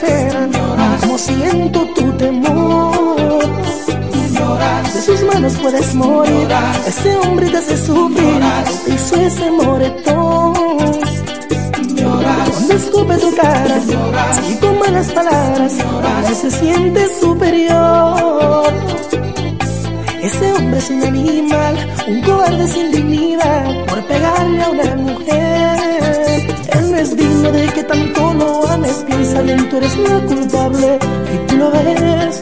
lloras, 0.08 1.02
como 1.02 1.18
siento 1.18 1.86
tu 1.94 2.12
temor. 2.14 3.42
De 4.94 5.02
sus 5.02 5.24
manos 5.24 5.54
puedes 5.62 5.96
morir, 5.96 6.48
ese 6.88 7.16
hombre 7.18 7.50
te 7.50 7.58
hace 7.58 7.78
sufrir, 7.78 8.42
hizo 8.88 9.16
ese 9.16 9.52
moretón. 9.52 10.54
Cuando 12.52 12.74
escupe 12.74 13.18
tu 13.18 13.36
cara 13.36 13.80
y 14.50 14.56
con 14.56 14.80
malas 14.80 15.12
palabras 15.12 15.74
Ella 15.74 16.36
se 16.36 16.52
siente 16.52 17.08
superior. 17.20 18.74
Ese 20.22 20.54
hombre 20.54 20.78
es 20.78 20.90
un 20.92 21.04
animal 21.04 21.76
Un 22.08 22.22
cobarde 22.22 22.68
sin 22.68 22.92
dignidad 22.92 23.86
Por 23.88 24.06
pegarle 24.06 24.62
a 24.62 24.70
una 24.70 24.96
mujer 24.98 25.51
Él 27.02 27.08
no 27.08 27.14
es 27.14 27.18
digno 27.18 27.52
de 27.52 27.66
que 27.74 27.84
tanto 27.84 28.34
lo 28.36 28.68
ames. 28.68 29.04
Piensa 29.08 29.42
bien, 29.42 29.68
tú 29.70 29.78
eres 29.78 29.98
la 29.98 30.20
culpable. 30.20 31.00
Y 31.34 31.48
tú 31.48 31.58
lo 31.58 31.72
ves 31.72 32.42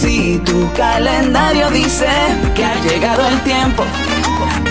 Si 0.00 0.38
tu 0.44 0.72
calendario 0.74 1.68
dice 1.70 2.06
que 2.54 2.64
ha 2.64 2.74
llegado 2.82 3.26
el 3.26 3.40
tiempo, 3.40 3.82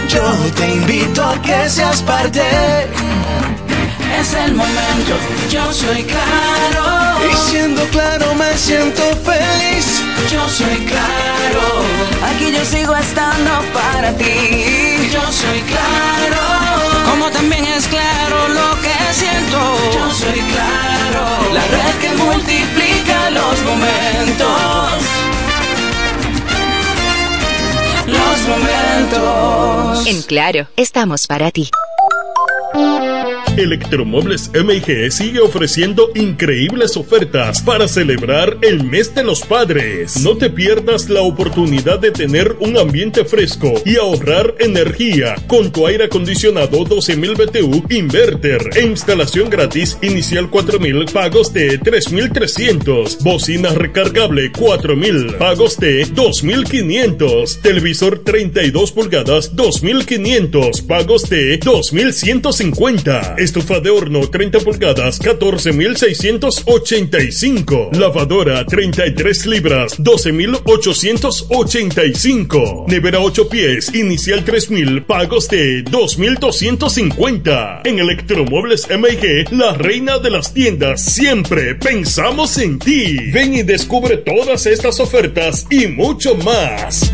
yo 0.08 0.24
te 0.56 0.74
invito 0.74 1.22
a 1.22 1.42
que 1.42 1.68
seas 1.68 2.02
parte. 2.02 2.42
Es 4.22 4.34
el 4.36 4.56
momento, 4.56 5.16
yo 5.50 5.74
soy 5.74 6.04
claro. 6.04 7.20
Y 7.30 7.36
siendo 7.52 7.84
claro 7.88 8.36
me 8.36 8.58
siento 8.58 9.02
feliz. 9.26 10.02
Yo 10.32 10.48
soy 10.48 10.78
claro. 10.86 11.64
Aquí 12.30 12.54
yo 12.54 12.64
sigo 12.64 12.96
estando 12.96 13.52
para 13.74 14.14
ti. 14.14 15.10
Yo 15.12 15.22
soy 15.30 15.60
claro. 15.62 16.67
Como 17.10 17.30
también 17.32 17.66
es 17.66 17.88
claro 17.88 18.48
lo 18.50 18.82
que 18.82 19.14
siento. 19.14 19.60
Yo 19.94 20.12
soy 20.12 20.40
claro. 20.40 21.54
La 21.54 21.66
red 21.68 21.96
que 22.02 22.10
multiplica 22.24 23.30
los 23.32 23.64
momentos. 23.64 24.92
Los 28.08 28.48
momentos. 28.48 30.08
En 30.08 30.22
Claro, 30.24 30.68
estamos 30.76 31.28
para 31.28 31.52
ti. 31.52 31.70
Electromuebles 33.58 34.52
MIG 34.54 35.12
sigue 35.12 35.40
ofreciendo 35.40 36.12
increíbles 36.14 36.96
ofertas 36.96 37.62
para 37.64 37.88
celebrar 37.88 38.58
el 38.62 38.84
mes 38.84 39.16
de 39.16 39.24
los 39.24 39.42
padres. 39.42 40.18
No 40.18 40.38
te 40.38 40.52
pierdas 40.52 41.10
la 41.10 41.22
oportunidad 41.22 41.98
de 41.98 42.12
tener 42.12 42.56
un 42.60 42.78
ambiente 42.78 43.26
fresco 43.26 43.74
y 43.84 43.96
ahorrar 43.96 44.54
energía 44.60 45.36
con 45.48 45.72
tu 45.72 45.88
aire 45.88 46.06
acondicionado 46.06 46.86
12.000 46.86 47.36
BTU 47.36 47.84
inverter 47.90 48.70
e 48.76 48.86
instalación 48.86 49.50
gratis 49.50 49.98
inicial 50.04 50.52
4.000 50.52 51.12
pagos 51.12 51.52
de 51.52 51.80
3.300. 51.80 53.24
Bocina 53.24 53.70
recargable 53.70 54.52
4.000 54.52 55.38
pagos 55.38 55.78
de 55.80 56.06
2.500. 56.06 57.62
Televisor 57.62 58.20
32 58.20 58.92
pulgadas 58.92 59.56
2.500 59.56 60.86
pagos 60.86 61.28
de 61.30 61.60
2.150. 61.60 63.47
Estufa 63.48 63.80
de 63.80 63.90
horno 63.90 64.30
30 64.30 64.60
pulgadas 64.60 65.22
14.685. 65.22 67.96
Lavadora 67.96 68.66
33 68.66 69.46
libras 69.46 69.98
12.885. 69.98 72.90
Nevera 72.90 73.22
8 73.22 73.48
pies 73.48 73.96
inicial 73.96 74.44
3.000 74.44 75.06
pagos 75.06 75.48
de 75.48 75.86
2.250. 75.86 77.84
En 77.86 78.00
Electromuebles 78.00 78.86
MIG, 78.90 79.54
la 79.54 79.76
reina 79.76 80.20
de 80.20 80.30
las 80.30 80.54
tiendas, 80.54 81.06
siempre 81.06 81.76
pensamos 81.76 82.58
en 82.58 82.80
ti. 82.80 83.32
Ven 83.32 83.54
y 83.54 83.64
descubre 83.64 84.18
todas 84.18 84.66
estas 84.66 85.00
ofertas 85.00 85.66
y 85.70 85.88
mucho 85.88 86.36
más. 86.36 87.14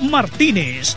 Martínez. 0.00 0.96